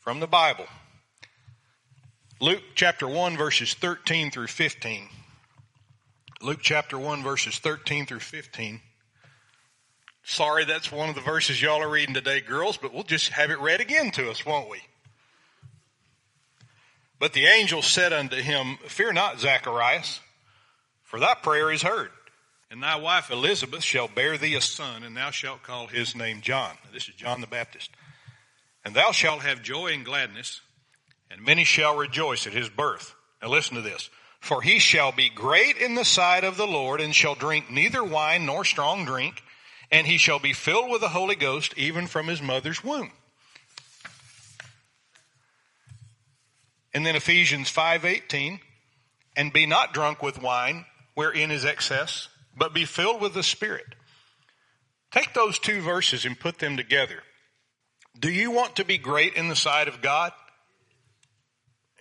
from 0.00 0.18
the 0.18 0.26
Bible. 0.26 0.66
Luke 2.40 2.62
chapter 2.74 3.06
1 3.06 3.36
verses 3.36 3.74
13 3.74 4.32
through 4.32 4.48
15. 4.48 5.08
Luke 6.42 6.58
chapter 6.60 6.98
1 6.98 7.22
verses 7.22 7.58
13 7.58 8.06
through 8.06 8.18
15. 8.18 8.80
Sorry, 10.24 10.64
that's 10.64 10.90
one 10.90 11.10
of 11.10 11.14
the 11.14 11.20
verses 11.20 11.60
y'all 11.60 11.82
are 11.82 11.88
reading 11.88 12.14
today, 12.14 12.40
girls, 12.40 12.78
but 12.78 12.94
we'll 12.94 13.02
just 13.02 13.28
have 13.28 13.50
it 13.50 13.60
read 13.60 13.82
again 13.82 14.10
to 14.12 14.30
us, 14.30 14.44
won't 14.44 14.70
we? 14.70 14.80
But 17.18 17.34
the 17.34 17.46
angel 17.46 17.82
said 17.82 18.12
unto 18.12 18.36
him, 18.36 18.78
Fear 18.88 19.12
not, 19.12 19.38
Zacharias, 19.38 20.20
for 21.02 21.20
thy 21.20 21.34
prayer 21.34 21.70
is 21.70 21.82
heard. 21.82 22.10
And 22.70 22.82
thy 22.82 22.96
wife 22.96 23.30
Elizabeth 23.30 23.84
shall 23.84 24.08
bear 24.08 24.38
thee 24.38 24.56
a 24.56 24.60
son, 24.62 25.04
and 25.04 25.16
thou 25.16 25.30
shalt 25.30 25.62
call 25.62 25.86
his 25.86 26.16
name 26.16 26.40
John. 26.40 26.72
This 26.92 27.08
is 27.08 27.14
John 27.14 27.40
the 27.42 27.46
Baptist. 27.46 27.90
And 28.84 28.94
thou 28.94 29.12
shalt 29.12 29.42
have 29.42 29.62
joy 29.62 29.92
and 29.92 30.04
gladness, 30.04 30.60
and 31.30 31.42
many 31.42 31.64
shall 31.64 31.96
rejoice 31.96 32.46
at 32.46 32.52
his 32.52 32.68
birth. 32.68 33.14
Now 33.40 33.50
listen 33.50 33.76
to 33.76 33.82
this. 33.82 34.10
For 34.40 34.60
he 34.60 34.78
shall 34.78 35.12
be 35.12 35.28
great 35.28 35.76
in 35.76 35.94
the 35.94 36.04
sight 36.04 36.44
of 36.44 36.56
the 36.56 36.66
Lord, 36.66 37.00
and 37.00 37.14
shall 37.14 37.34
drink 37.34 37.70
neither 37.70 38.02
wine 38.02 38.46
nor 38.46 38.64
strong 38.64 39.04
drink, 39.04 39.42
and 39.94 40.08
he 40.08 40.18
shall 40.18 40.40
be 40.40 40.52
filled 40.52 40.90
with 40.90 41.00
the 41.00 41.10
Holy 41.10 41.36
Ghost 41.36 41.72
even 41.76 42.08
from 42.08 42.26
his 42.26 42.42
mother's 42.42 42.82
womb. 42.82 43.12
And 46.92 47.06
then 47.06 47.14
Ephesians 47.14 47.70
5:18, 47.70 48.60
and 49.36 49.52
be 49.52 49.66
not 49.66 49.94
drunk 49.94 50.20
with 50.20 50.42
wine, 50.42 50.84
wherein 51.14 51.52
is 51.52 51.64
excess, 51.64 52.26
but 52.56 52.74
be 52.74 52.84
filled 52.84 53.20
with 53.20 53.34
the 53.34 53.44
Spirit. 53.44 53.94
Take 55.12 55.32
those 55.32 55.60
two 55.60 55.80
verses 55.80 56.24
and 56.24 56.40
put 56.40 56.58
them 56.58 56.76
together. 56.76 57.22
Do 58.18 58.32
you 58.32 58.50
want 58.50 58.74
to 58.76 58.84
be 58.84 58.98
great 58.98 59.34
in 59.34 59.46
the 59.46 59.54
sight 59.54 59.86
of 59.86 60.02
God? 60.02 60.32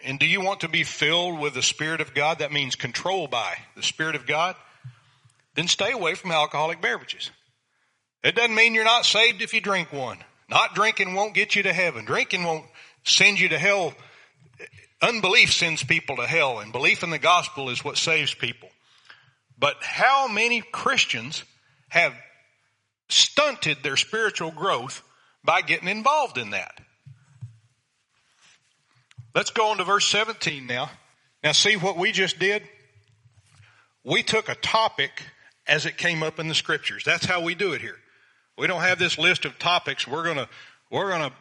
And 0.04 0.20
do 0.20 0.26
you 0.26 0.42
want 0.42 0.62
to 0.62 0.68
be 0.68 0.84
filled 0.84 1.40
with 1.40 1.54
the 1.54 1.62
Spirit 1.62 2.02
of 2.02 2.16
God? 2.16 2.40
That 2.40 2.52
means 2.52 2.74
controlled 2.74 3.30
by 3.30 3.60
the 3.76 3.84
Spirit 3.84 4.16
of 4.16 4.26
God. 4.26 4.56
Then 5.54 5.68
stay 5.68 5.92
away 5.92 6.16
from 6.16 6.32
alcoholic 6.32 6.82
beverages. 6.82 7.30
It 8.24 8.36
doesn't 8.36 8.56
mean 8.56 8.74
you're 8.74 8.86
not 8.86 9.06
saved 9.06 9.42
if 9.42 9.54
you 9.54 9.62
drink 9.62 9.92
one. 9.92 10.18
Not 10.50 10.76
drinking 10.76 11.14
won't 11.14 11.34
get 11.34 11.56
you 11.56 11.64
to 11.64 11.74
heaven. 11.74 12.06
Drinking 12.06 12.44
won't 12.44 12.66
send 13.04 13.40
you 13.40 13.50
to 13.50 13.60
hell. 13.60 13.94
Unbelief 15.02 15.52
sends 15.52 15.84
people 15.84 16.16
to 16.16 16.28
hell, 16.28 16.60
and 16.60 16.72
belief 16.72 17.04
in 17.04 17.10
the 17.10 17.20
gospel 17.20 17.70
is 17.70 17.84
what 17.84 17.98
saves 17.98 18.34
people. 18.34 18.70
But 19.60 19.76
how 19.82 20.28
many 20.28 20.62
Christians 20.62 21.44
have 21.90 22.14
stunted 23.10 23.80
their 23.84 23.98
spiritual 23.98 24.52
growth 24.52 25.04
by 25.44 25.62
getting 25.62 25.90
involved 25.90 26.38
in 26.38 26.52
that? 26.52 26.80
Let's 29.36 29.52
go 29.52 29.72
on 29.72 29.78
to 29.78 29.84
verse 29.84 30.06
17 30.06 30.68
now. 30.68 30.90
Now 31.44 31.52
see 31.52 31.76
what 31.76 31.98
we 31.98 32.12
just 32.12 32.40
did? 32.40 32.64
We 34.06 34.24
took 34.24 34.48
a 34.48 34.56
topic 34.56 35.24
as 35.68 35.86
it 35.86 35.98
came 35.98 36.24
up 36.24 36.40
in 36.40 36.48
the 36.48 36.56
scriptures. 36.56 37.04
That's 37.04 37.26
how 37.26 37.42
we 37.42 37.56
do 37.56 37.74
it 37.74 37.82
here. 37.82 37.98
We 38.58 38.68
don't 38.68 38.82
have 38.82 39.00
this 39.00 39.18
list 39.18 39.46
of 39.46 39.58
topics. 39.58 40.08
We're 40.08 40.26
gonna, 40.26 40.48
we're 40.92 41.10
gonna 41.10 41.34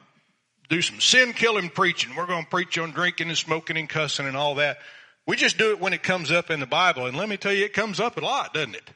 do 0.68 0.80
some 0.80 1.00
sin 1.00 1.32
killing 1.32 1.68
preaching. 1.68 2.14
We're 2.16 2.26
gonna 2.26 2.46
preach 2.48 2.78
on 2.78 2.92
drinking 2.92 3.28
and 3.28 3.36
smoking 3.36 3.76
and 3.76 3.88
cussing 3.88 4.26
and 4.26 4.36
all 4.36 4.56
that. 4.56 4.78
We 5.26 5.36
just 5.36 5.58
do 5.58 5.70
it 5.70 5.80
when 5.80 5.92
it 5.92 6.02
comes 6.02 6.32
up 6.32 6.50
in 6.50 6.60
the 6.60 6.66
Bible. 6.66 7.06
And 7.06 7.16
let 7.16 7.28
me 7.28 7.36
tell 7.36 7.52
you, 7.52 7.64
it 7.64 7.74
comes 7.74 8.00
up 8.00 8.16
a 8.16 8.20
lot, 8.20 8.54
doesn't 8.54 8.74
it? 8.74 8.90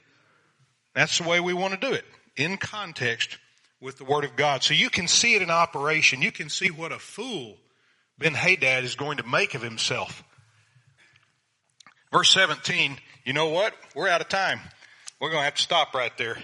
That's 0.94 1.18
the 1.18 1.28
way 1.28 1.40
we 1.40 1.52
want 1.52 1.78
to 1.78 1.86
do 1.88 1.92
it. 1.92 2.04
In 2.36 2.56
context 2.56 3.38
with 3.80 3.98
the 3.98 4.04
Word 4.04 4.24
of 4.24 4.34
God. 4.34 4.62
So 4.62 4.74
you 4.74 4.90
can 4.90 5.06
see 5.06 5.34
it 5.34 5.42
in 5.42 5.50
operation. 5.50 6.22
You 6.22 6.32
can 6.32 6.48
see 6.48 6.70
what 6.70 6.90
a 6.90 6.98
fool 6.98 7.56
Ben 8.18 8.34
Hadad 8.34 8.82
is 8.82 8.94
going 8.96 9.18
to 9.18 9.22
make 9.26 9.54
of 9.54 9.62
himself. 9.62 10.24
Verse 12.10 12.30
17, 12.30 12.96
you 13.24 13.32
know 13.32 13.50
what? 13.50 13.74
We're 13.94 14.08
out 14.08 14.20
of 14.20 14.28
time. 14.28 14.60
We're 15.20 15.30
going 15.30 15.42
to 15.42 15.44
have 15.44 15.56
to 15.56 15.62
stop 15.62 15.94
right 15.94 16.16
there 16.16 16.38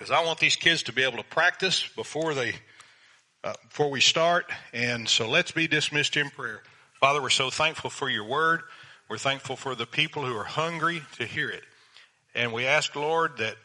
because 0.00 0.10
I 0.10 0.24
want 0.24 0.38
these 0.38 0.56
kids 0.56 0.84
to 0.84 0.94
be 0.94 1.02
able 1.02 1.18
to 1.18 1.24
practice 1.24 1.86
before 1.94 2.32
they 2.32 2.54
uh, 3.44 3.52
before 3.68 3.90
we 3.90 4.00
start. 4.00 4.50
And 4.72 5.06
so 5.06 5.28
let's 5.28 5.50
be 5.50 5.68
dismissed 5.68 6.16
in 6.16 6.30
prayer. 6.30 6.62
Father, 7.00 7.20
we're 7.20 7.28
so 7.28 7.50
thankful 7.50 7.90
for 7.90 8.08
your 8.08 8.24
word. 8.24 8.62
We're 9.10 9.18
thankful 9.18 9.56
for 9.56 9.74
the 9.74 9.84
people 9.84 10.24
who 10.24 10.34
are 10.34 10.44
hungry 10.44 11.02
to 11.18 11.26
hear 11.26 11.50
it. 11.50 11.62
And 12.34 12.54
we 12.54 12.64
ask, 12.64 12.96
Lord, 12.96 13.36
that 13.38 13.56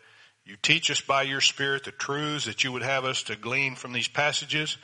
you 0.44 0.58
teach 0.62 0.92
us 0.92 1.00
by 1.00 1.22
your 1.22 1.40
spirit 1.40 1.86
the 1.86 1.92
truths 1.92 2.46
that 2.48 2.66
you 2.66 2.74
would 2.74 2.84
have 2.84 3.06
us 3.06 3.24
to 3.24 3.38
glean 3.38 3.76
from 3.76 3.94
these 3.94 4.10
passages. 4.10 4.78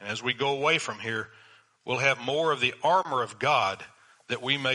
And 0.00 0.08
as 0.08 0.22
we 0.22 0.32
go 0.32 0.56
away 0.56 0.78
from 0.78 0.98
here, 0.98 1.28
we'll 1.84 1.98
have 1.98 2.18
more 2.18 2.52
of 2.52 2.60
the 2.60 2.72
armor 2.82 3.22
of 3.22 3.38
God 3.38 3.84
that 4.28 4.42
we 4.42 4.56
may 4.56 4.74